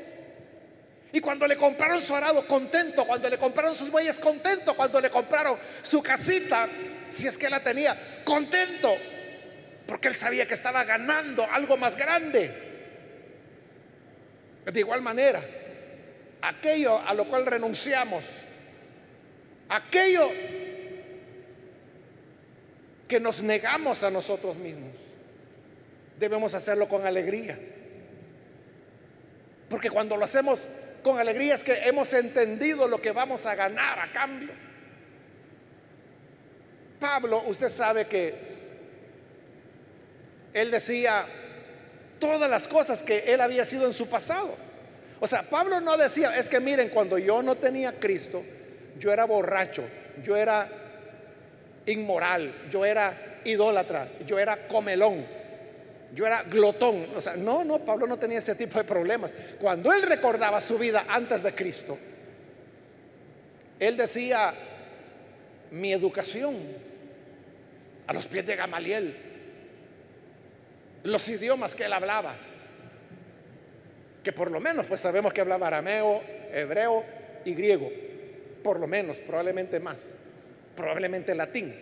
Y 1.12 1.20
cuando 1.20 1.48
le 1.48 1.58
compraron 1.58 2.02
su 2.02 2.16
arado, 2.16 2.48
contento. 2.48 3.06
Cuando 3.06 3.30
le 3.30 3.38
compraron 3.38 3.76
sus 3.76 3.90
bueyes, 3.90 4.18
contento. 4.20 4.76
Cuando 4.76 5.00
le 5.00 5.10
compraron 5.10 5.58
su 5.82 6.02
casita, 6.02 6.68
si 7.10 7.28
es 7.28 7.38
que 7.38 7.50
la 7.50 7.62
tenía, 7.62 8.24
contento. 8.24 8.90
Porque 9.88 10.08
él 10.08 10.16
sabía 10.16 10.48
que 10.48 10.56
estaba 10.56 10.84
ganando 10.84 11.48
algo 11.52 11.78
más 11.78 11.96
grande. 11.96 12.52
De 14.66 14.80
igual 14.80 15.02
manera, 15.02 15.44
aquello 16.42 17.00
a 17.00 17.14
lo 17.14 17.26
cual 17.26 17.46
renunciamos, 17.46 18.26
aquello 19.70 20.30
que 23.08 23.20
nos 23.20 23.42
negamos 23.42 24.04
a 24.04 24.10
nosotros 24.10 24.56
mismos, 24.56 24.96
debemos 26.20 26.54
hacerlo 26.54 26.88
con 26.88 27.06
alegría. 27.06 27.58
Porque 29.70 29.90
cuando 29.90 30.18
lo 30.18 30.26
hacemos 30.26 30.68
con 31.02 31.20
alegría 31.20 31.56
es 31.56 31.64
que 31.64 31.74
hemos 31.84 32.14
entendido 32.14 32.88
lo 32.88 33.02
que 33.02 33.12
vamos 33.12 33.46
a 33.46 33.56
ganar 33.56 34.00
a 34.00 34.12
cambio. 34.12 34.52
Pablo, 37.00 37.44
usted 37.48 37.70
sabe 37.70 38.08
que 38.08 38.34
él 40.54 40.72
decía 40.72 41.26
todas 42.20 42.50
las 42.50 42.68
cosas 42.68 43.04
que 43.04 43.34
él 43.34 43.42
había 43.42 43.66
sido 43.66 43.86
en 43.86 43.94
su 43.94 44.08
pasado. 44.08 44.56
O 45.20 45.28
sea, 45.28 45.44
Pablo 45.44 45.82
no 45.82 45.98
decía, 45.98 46.36
es 46.38 46.48
que 46.48 46.60
miren, 46.60 46.90
cuando 46.90 47.18
yo 47.18 47.42
no 47.42 47.56
tenía 47.56 47.94
Cristo, 48.00 48.44
yo 49.00 49.12
era 49.12 49.26
borracho, 49.26 49.84
yo 50.22 50.36
era 50.36 50.70
inmoral, 51.86 52.54
yo 52.70 52.86
era 52.86 53.40
idólatra, 53.44 54.08
yo 54.26 54.40
era 54.40 54.68
comelón, 54.68 55.26
yo 56.14 56.26
era 56.28 56.44
glotón. 56.44 57.08
O 57.16 57.22
sea, 57.22 57.36
no, 57.36 57.64
no, 57.64 57.80
Pablo 57.80 58.08
no 58.08 58.18
tenía 58.18 58.40
ese 58.40 58.56
tipo 58.56 58.78
de 58.78 58.84
problemas. 58.84 59.34
Cuando 59.60 59.92
él 59.92 60.04
recordaba 60.04 60.62
su 60.62 60.78
vida 60.78 61.06
antes 61.08 61.42
de 61.44 61.54
Cristo, 61.56 61.98
él 63.80 63.98
decía, 63.98 64.54
mi 65.72 65.92
educación 65.92 66.56
a 68.06 68.14
los 68.14 68.28
pies 68.28 68.46
de 68.46 68.56
Gamaliel, 68.56 69.18
los 71.04 71.28
idiomas 71.28 71.76
que 71.76 71.86
él 71.86 71.94
hablaba, 71.94 72.36
que 74.24 74.32
por 74.32 74.52
lo 74.52 74.60
menos 74.60 74.86
pues 74.86 75.02
sabemos 75.02 75.34
que 75.34 75.42
hablaba 75.42 75.68
arameo, 75.68 76.22
hebreo 76.54 77.04
y 77.44 77.54
griego, 77.54 77.92
por 78.64 78.80
lo 78.80 78.88
menos, 78.88 79.20
probablemente 79.20 79.80
más, 79.80 80.16
probablemente 80.76 81.36
latín. 81.36 81.76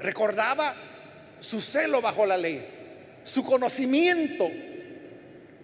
Recordaba 0.00 0.74
su 1.42 1.60
celo 1.60 2.00
bajo 2.00 2.24
la 2.24 2.36
ley, 2.36 2.64
su 3.24 3.44
conocimiento 3.44 4.48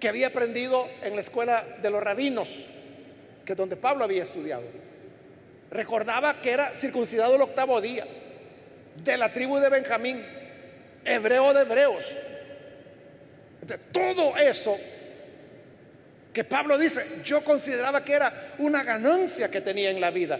que 0.00 0.08
había 0.08 0.28
aprendido 0.28 0.88
en 1.02 1.14
la 1.14 1.20
escuela 1.20 1.64
de 1.80 1.90
los 1.90 2.02
rabinos, 2.02 2.50
que 3.44 3.52
es 3.52 3.58
donde 3.58 3.76
Pablo 3.76 4.04
había 4.04 4.22
estudiado. 4.22 4.64
Recordaba 5.70 6.40
que 6.40 6.50
era 6.50 6.74
circuncidado 6.74 7.36
el 7.36 7.42
octavo 7.42 7.80
día, 7.80 8.06
de 8.96 9.16
la 9.16 9.32
tribu 9.32 9.58
de 9.58 9.68
Benjamín, 9.68 10.24
hebreo 11.04 11.54
de 11.54 11.60
hebreos. 11.60 12.16
De 13.62 13.78
todo 13.78 14.36
eso 14.36 14.76
que 16.32 16.42
Pablo 16.42 16.76
dice, 16.76 17.04
yo 17.24 17.44
consideraba 17.44 18.04
que 18.04 18.14
era 18.14 18.54
una 18.58 18.82
ganancia 18.82 19.50
que 19.50 19.60
tenía 19.60 19.90
en 19.90 20.00
la 20.00 20.10
vida. 20.10 20.38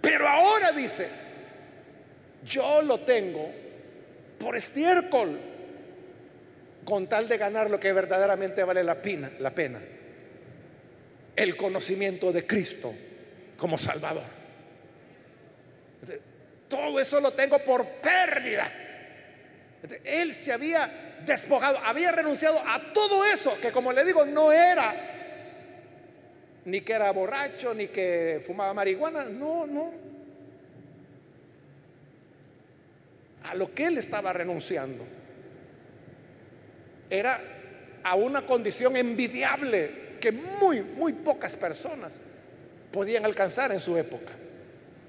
Pero 0.00 0.28
ahora 0.28 0.72
dice, 0.72 1.08
yo 2.44 2.82
lo 2.82 3.00
tengo 3.00 3.50
por 4.38 4.56
estiércol 4.56 5.38
con 6.84 7.06
tal 7.06 7.28
de 7.28 7.36
ganar 7.36 7.70
lo 7.70 7.78
que 7.78 7.92
verdaderamente 7.92 8.64
vale 8.64 8.82
la 8.82 9.00
pena, 9.00 9.30
la 9.38 9.50
pena. 9.50 9.80
El 11.36 11.56
conocimiento 11.56 12.32
de 12.32 12.46
Cristo 12.46 12.94
como 13.56 13.76
Salvador. 13.76 14.24
Todo 16.68 17.00
eso 17.00 17.20
lo 17.20 17.32
tengo 17.32 17.58
por 17.60 17.86
pérdida. 17.86 18.72
Él 20.04 20.34
se 20.34 20.52
había 20.52 21.20
despojado, 21.24 21.78
había 21.78 22.12
renunciado 22.12 22.58
a 22.58 22.92
todo 22.92 23.24
eso 23.24 23.58
que 23.60 23.70
como 23.70 23.92
le 23.92 24.04
digo 24.04 24.24
no 24.24 24.52
era 24.52 24.94
ni 26.64 26.82
que 26.82 26.92
era 26.92 27.10
borracho, 27.12 27.72
ni 27.72 27.86
que 27.86 28.42
fumaba 28.46 28.74
marihuana, 28.74 29.24
no, 29.24 29.66
no. 29.66 29.90
A 33.44 33.54
lo 33.54 33.74
que 33.74 33.86
él 33.86 33.98
estaba 33.98 34.32
renunciando 34.32 35.04
era 37.10 37.40
a 38.02 38.14
una 38.14 38.44
condición 38.44 38.96
envidiable 38.96 40.08
que 40.20 40.32
muy, 40.32 40.82
muy 40.82 41.12
pocas 41.12 41.56
personas 41.56 42.20
podían 42.92 43.24
alcanzar 43.24 43.72
en 43.72 43.80
su 43.80 43.96
época 43.96 44.32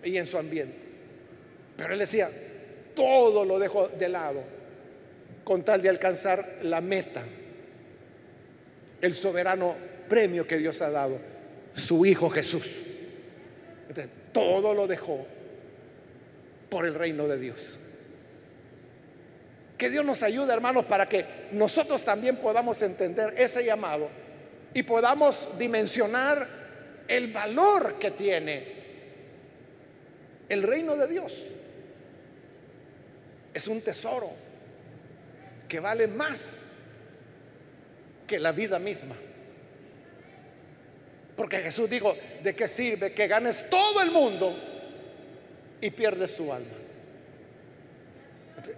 y 0.03 0.17
en 0.17 0.25
su 0.25 0.37
ambiente. 0.37 0.77
Pero 1.77 1.93
él 1.93 1.99
decía, 1.99 2.29
todo 2.95 3.45
lo 3.45 3.59
dejo 3.59 3.87
de 3.87 4.09
lado 4.09 4.43
con 5.43 5.63
tal 5.63 5.81
de 5.81 5.89
alcanzar 5.89 6.59
la 6.63 6.81
meta, 6.81 7.23
el 9.01 9.15
soberano 9.15 9.75
premio 10.07 10.45
que 10.45 10.57
Dios 10.57 10.81
ha 10.81 10.89
dado, 10.89 11.19
su 11.73 12.05
Hijo 12.05 12.29
Jesús. 12.29 12.75
Entonces, 13.87 14.11
todo 14.31 14.73
lo 14.73 14.85
dejó 14.85 15.25
por 16.69 16.85
el 16.85 16.93
reino 16.93 17.27
de 17.27 17.39
Dios. 17.39 17.79
Que 19.79 19.89
Dios 19.89 20.05
nos 20.05 20.21
ayude, 20.23 20.53
hermanos, 20.53 20.85
para 20.85 21.07
que 21.07 21.25
nosotros 21.53 22.03
también 22.03 22.35
podamos 22.35 22.81
entender 22.81 23.33
ese 23.37 23.63
llamado 23.63 24.09
y 24.73 24.83
podamos 24.83 25.49
dimensionar 25.57 26.47
el 27.07 27.31
valor 27.31 27.97
que 27.97 28.11
tiene 28.11 28.79
el 30.49 30.63
reino 30.63 30.97
de 30.97 31.07
Dios 31.07 31.43
es 33.53 33.67
un 33.67 33.81
tesoro 33.81 34.31
que 35.67 35.79
vale 35.79 36.07
más 36.07 36.83
que 38.27 38.39
la 38.39 38.51
vida 38.51 38.79
misma. 38.79 39.15
Porque 41.35 41.59
Jesús 41.59 41.89
dijo, 41.89 42.15
¿de 42.43 42.53
qué 42.55 42.67
sirve 42.67 43.13
que 43.13 43.27
ganes 43.27 43.69
todo 43.69 44.01
el 44.01 44.11
mundo 44.11 44.53
y 45.79 45.89
pierdes 45.91 46.35
tu 46.35 46.51
alma? 46.51 46.88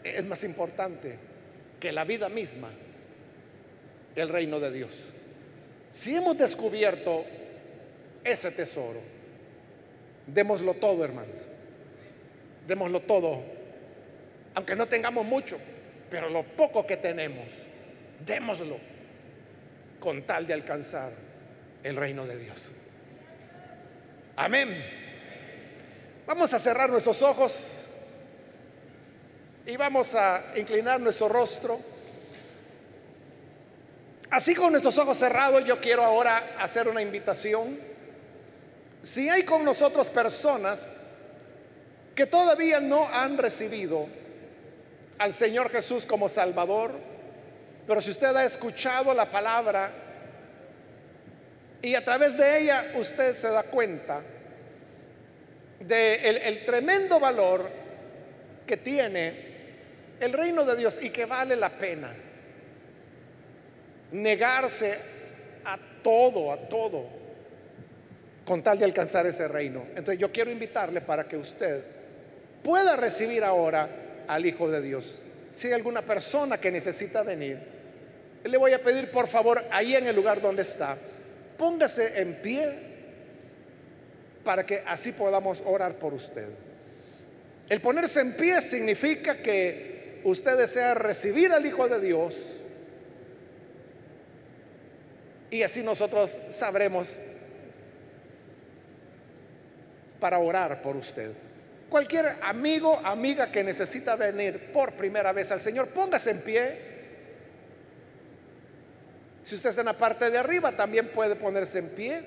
Es 0.04 0.24
más 0.24 0.44
importante 0.44 1.18
que 1.80 1.92
la 1.92 2.04
vida 2.04 2.30
misma 2.30 2.70
el 4.16 4.30
reino 4.30 4.60
de 4.60 4.72
Dios. 4.72 4.92
Si 5.90 6.16
hemos 6.16 6.38
descubierto 6.38 7.26
ese 8.24 8.52
tesoro, 8.52 9.00
démoslo 10.28 10.74
todo, 10.76 11.04
hermanos. 11.04 11.38
Démoslo 12.68 13.02
todo 13.02 13.62
aunque 14.54 14.76
no 14.76 14.88
tengamos 14.88 15.26
mucho, 15.26 15.58
pero 16.10 16.30
lo 16.30 16.44
poco 16.44 16.86
que 16.86 16.98
tenemos, 16.98 17.46
démoslo 18.26 18.78
con 20.00 20.24
tal 20.24 20.46
de 20.46 20.54
alcanzar 20.54 21.14
el 21.84 21.96
reino 21.96 22.26
de 22.26 22.38
Dios. 22.38 22.72
Amén. 24.36 24.84
Vamos 26.26 26.54
a 26.54 26.60
cerrar 26.60 26.90
nuestros 26.90 27.22
ojos 27.22 27.90
Y 29.66 29.78
vamos 29.78 30.16
a 30.16 30.44
inclinar 30.56 31.00
nuestro 31.00 31.30
rostro. 31.30 31.80
Así 34.30 34.56
con 34.56 34.72
nuestros 34.72 34.98
ojos 34.98 35.18
cerrados, 35.18 35.66
yo 35.66 35.80
quiero 35.80 36.04
ahora 36.04 36.56
hacer 36.58 36.88
una 36.88 37.02
invitación. 37.02 37.78
Si 39.02 39.30
hay 39.30 39.44
con 39.44 39.64
nosotros 39.64 40.10
personas 40.10 41.12
que 42.16 42.26
todavía 42.26 42.80
no 42.80 43.08
han 43.08 43.38
recibido 43.38 44.08
al 45.18 45.34
Señor 45.34 45.70
Jesús 45.70 46.06
como 46.06 46.28
Salvador, 46.28 46.94
pero 47.86 48.02
si 48.02 48.12
usted 48.12 48.36
ha 48.36 48.46
escuchado 48.46 49.14
la 49.14 49.30
palabra 49.30 49.92
y 51.82 51.96
a 51.96 52.04
través 52.04 52.38
de 52.38 52.60
ella 52.62 52.94
usted 52.96 53.34
se 53.34 53.50
da 53.50 53.64
cuenta 53.64 54.22
de 55.80 56.48
el, 56.48 56.66
tremendo 56.66 57.20
valor 57.20 57.70
que 58.66 58.78
tiene 58.78 59.51
el 60.22 60.34
reino 60.34 60.64
de 60.64 60.78
Dios 60.78 61.00
y 61.02 61.10
que 61.10 61.26
vale 61.26 61.56
la 61.56 61.70
pena 61.70 62.14
negarse 64.12 64.98
a 65.66 65.78
todo, 66.04 66.52
a 66.52 66.58
todo, 66.58 67.06
con 68.46 68.62
tal 68.62 68.78
de 68.78 68.86
alcanzar 68.86 69.26
ese 69.26 69.48
reino. 69.48 69.86
Entonces 69.90 70.20
yo 70.20 70.32
quiero 70.32 70.52
invitarle 70.52 71.02
para 71.02 71.28
que 71.28 71.38
usted 71.38 71.84
pueda 72.64 72.96
recibir 72.96 73.44
ahora 73.44 73.90
al 74.28 74.46
Hijo 74.46 74.70
de 74.70 74.82
Dios. 74.82 75.24
Si 75.52 75.68
hay 75.68 75.74
alguna 75.74 76.04
persona 76.04 76.60
que 76.60 76.72
necesita 76.72 77.24
venir, 77.24 77.58
le 78.44 78.58
voy 78.58 78.74
a 78.74 78.82
pedir 78.82 79.10
por 79.10 79.28
favor 79.28 79.64
ahí 79.72 79.96
en 79.96 80.06
el 80.06 80.16
lugar 80.16 80.40
donde 80.40 80.62
está, 80.62 80.98
póngase 81.58 82.22
en 82.22 82.36
pie 82.36 82.92
para 84.44 84.66
que 84.66 84.84
así 84.86 85.14
podamos 85.14 85.64
orar 85.66 85.94
por 85.96 86.14
usted. 86.14 86.50
El 87.70 87.82
ponerse 87.82 88.20
en 88.20 88.34
pie 88.36 88.60
significa 88.62 89.38
que 89.38 89.91
usted 90.24 90.58
desea 90.58 90.94
recibir 90.94 91.52
al 91.52 91.66
Hijo 91.66 91.88
de 91.88 92.00
Dios 92.00 92.62
y 95.52 95.64
así 95.64 95.84
nosotros 95.84 96.38
sabremos 96.50 97.20
para 100.20 100.40
orar 100.40 100.82
por 100.82 100.96
usted. 100.96 101.34
Cualquier 101.90 102.38
amigo, 102.42 103.02
amiga 103.04 103.52
que 103.52 103.64
necesita 103.64 104.16
venir 104.16 104.72
por 104.72 104.94
primera 104.94 105.34
vez 105.34 105.52
al 105.52 105.60
Señor, 105.60 105.90
póngase 105.90 106.32
en 106.32 106.42
pie. 106.42 106.92
Si 109.44 109.56
usted 109.56 109.72
está 109.72 109.82
en 109.82 109.88
la 109.88 109.98
parte 109.98 110.30
de 110.30 110.38
arriba, 110.38 110.72
también 110.72 111.10
puede 111.10 111.36
ponerse 111.36 111.80
en 111.80 111.90
pie. 111.90 112.24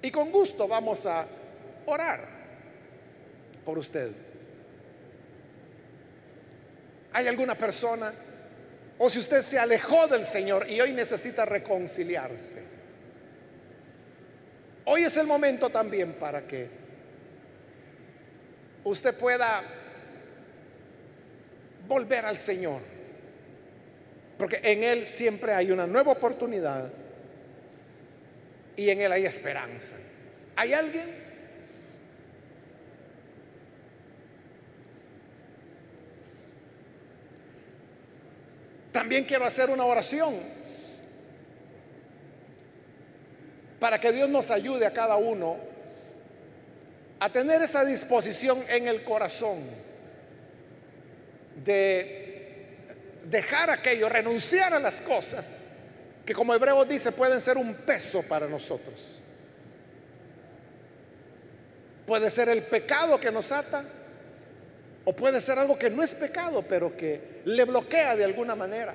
Y 0.00 0.10
con 0.10 0.30
gusto 0.30 0.66
vamos 0.66 1.04
a 1.04 1.26
orar 1.84 2.26
por 3.66 3.76
usted. 3.76 4.12
¿Hay 7.12 7.26
alguna 7.26 7.54
persona? 7.54 8.12
O 8.98 9.10
si 9.10 9.18
usted 9.18 9.42
se 9.42 9.58
alejó 9.58 10.06
del 10.06 10.24
Señor 10.24 10.68
y 10.68 10.80
hoy 10.80 10.92
necesita 10.92 11.44
reconciliarse. 11.44 12.62
Hoy 14.84 15.02
es 15.02 15.16
el 15.16 15.26
momento 15.26 15.70
también 15.70 16.14
para 16.14 16.46
que 16.46 16.68
usted 18.84 19.14
pueda 19.16 19.62
volver 21.86 22.24
al 22.24 22.36
Señor. 22.36 22.80
Porque 24.38 24.60
en 24.62 24.82
Él 24.82 25.06
siempre 25.06 25.52
hay 25.52 25.70
una 25.70 25.86
nueva 25.86 26.12
oportunidad 26.12 26.92
y 28.76 28.90
en 28.90 29.00
Él 29.00 29.12
hay 29.12 29.26
esperanza. 29.26 29.94
¿Hay 30.56 30.72
alguien? 30.72 31.31
También 38.92 39.24
quiero 39.24 39.46
hacer 39.46 39.70
una 39.70 39.84
oración 39.84 40.38
para 43.80 43.98
que 43.98 44.12
Dios 44.12 44.28
nos 44.28 44.50
ayude 44.50 44.86
a 44.86 44.92
cada 44.92 45.16
uno 45.16 45.56
a 47.18 47.30
tener 47.30 47.62
esa 47.62 47.84
disposición 47.84 48.64
en 48.68 48.86
el 48.86 49.02
corazón 49.02 49.64
de 51.64 52.66
dejar 53.24 53.70
aquello, 53.70 54.08
renunciar 54.08 54.74
a 54.74 54.78
las 54.78 55.00
cosas 55.00 55.64
que 56.26 56.34
como 56.34 56.54
Hebreo 56.54 56.84
dice 56.84 57.12
pueden 57.12 57.40
ser 57.40 57.56
un 57.56 57.74
peso 57.74 58.22
para 58.28 58.46
nosotros. 58.46 59.20
Puede 62.06 62.30
ser 62.30 62.48
el 62.48 62.62
pecado 62.64 63.18
que 63.18 63.30
nos 63.30 63.50
ata 63.52 63.84
o 65.04 65.12
puede 65.14 65.40
ser 65.40 65.58
algo 65.58 65.78
que 65.78 65.90
no 65.90 66.02
es 66.02 66.14
pecado, 66.14 66.64
pero 66.68 66.96
que 66.96 67.40
le 67.44 67.64
bloquea 67.64 68.14
de 68.16 68.24
alguna 68.24 68.54
manera. 68.54 68.94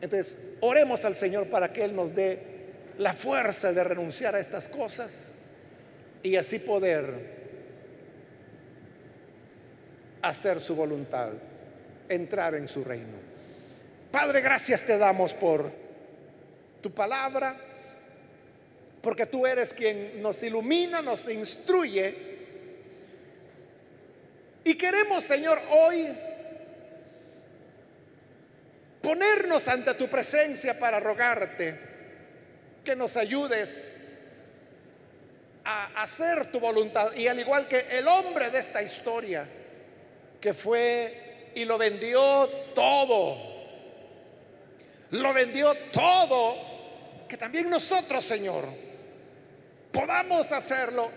Entonces, 0.00 0.38
oremos 0.60 1.04
al 1.04 1.14
Señor 1.14 1.48
para 1.48 1.72
que 1.72 1.82
Él 1.84 1.96
nos 1.96 2.14
dé 2.14 2.56
la 2.98 3.14
fuerza 3.14 3.72
de 3.72 3.82
renunciar 3.84 4.34
a 4.34 4.40
estas 4.40 4.68
cosas 4.68 5.32
y 6.22 6.36
así 6.36 6.58
poder 6.58 7.36
hacer 10.22 10.60
su 10.60 10.74
voluntad, 10.74 11.30
entrar 12.08 12.54
en 12.54 12.68
su 12.68 12.84
reino. 12.84 13.16
Padre, 14.10 14.40
gracias 14.40 14.82
te 14.84 14.98
damos 14.98 15.34
por 15.34 15.70
tu 16.80 16.92
palabra, 16.92 17.56
porque 19.00 19.26
tú 19.26 19.46
eres 19.46 19.72
quien 19.72 20.20
nos 20.20 20.42
ilumina, 20.42 21.00
nos 21.00 21.28
instruye 21.28 22.25
y 24.66 24.74
queremos, 24.74 25.22
Señor, 25.22 25.62
hoy 25.70 26.12
ponernos 29.00 29.68
ante 29.68 29.94
tu 29.94 30.08
presencia 30.08 30.76
para 30.76 30.98
rogarte 30.98 31.78
que 32.84 32.96
nos 32.96 33.16
ayudes 33.16 33.92
a 35.64 36.02
hacer 36.02 36.50
tu 36.50 36.58
voluntad. 36.58 37.12
Y 37.14 37.28
al 37.28 37.38
igual 37.38 37.68
que 37.68 37.86
el 37.92 38.08
hombre 38.08 38.50
de 38.50 38.58
esta 38.58 38.82
historia, 38.82 39.48
que 40.40 40.52
fue 40.52 41.52
y 41.54 41.64
lo 41.64 41.78
vendió 41.78 42.48
todo, 42.74 43.36
lo 45.10 45.32
vendió 45.32 45.72
todo, 45.92 47.26
que 47.28 47.36
también 47.36 47.70
nosotros, 47.70 48.24
Señor, 48.24 48.66
podamos 49.92 50.50
hacerlo 50.50 51.08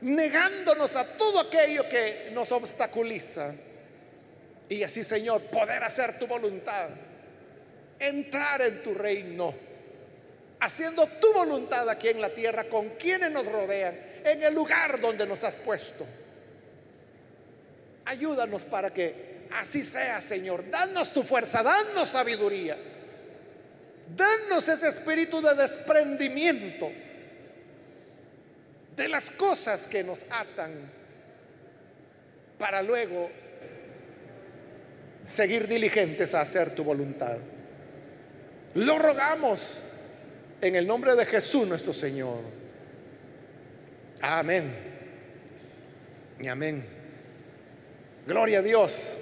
negándonos 0.00 0.94
a 0.96 1.16
todo 1.16 1.40
aquello 1.40 1.88
que 1.88 2.30
nos 2.32 2.52
obstaculiza. 2.52 3.54
Y 4.68 4.82
así, 4.82 5.02
Señor, 5.02 5.42
poder 5.42 5.82
hacer 5.82 6.18
tu 6.18 6.26
voluntad, 6.26 6.90
entrar 7.98 8.60
en 8.62 8.82
tu 8.82 8.94
reino, 8.94 9.54
haciendo 10.60 11.06
tu 11.06 11.32
voluntad 11.32 11.88
aquí 11.88 12.08
en 12.08 12.20
la 12.20 12.30
tierra 12.30 12.64
con 12.64 12.90
quienes 12.90 13.30
nos 13.30 13.46
rodean, 13.46 13.98
en 14.24 14.42
el 14.42 14.54
lugar 14.54 15.00
donde 15.00 15.26
nos 15.26 15.42
has 15.44 15.58
puesto. 15.58 16.06
Ayúdanos 18.04 18.64
para 18.64 18.92
que 18.92 19.46
así 19.52 19.82
sea, 19.82 20.20
Señor. 20.20 20.70
Danos 20.70 21.12
tu 21.12 21.22
fuerza, 21.22 21.62
danos 21.62 22.10
sabiduría. 22.10 22.76
Danos 24.14 24.66
ese 24.68 24.88
espíritu 24.88 25.42
de 25.42 25.54
desprendimiento 25.54 26.90
de 28.98 29.08
las 29.08 29.30
cosas 29.30 29.86
que 29.86 30.02
nos 30.02 30.24
atan 30.28 30.90
para 32.58 32.82
luego 32.82 33.30
seguir 35.24 35.68
diligentes 35.68 36.34
a 36.34 36.40
hacer 36.40 36.74
tu 36.74 36.82
voluntad. 36.82 37.38
Lo 38.74 38.98
rogamos 38.98 39.80
en 40.60 40.74
el 40.74 40.86
nombre 40.86 41.14
de 41.14 41.24
Jesús 41.24 41.66
nuestro 41.66 41.92
Señor. 41.92 42.40
Amén. 44.20 44.74
Y 46.40 46.48
amén. 46.48 46.84
Gloria 48.26 48.58
a 48.58 48.62
Dios. 48.62 49.16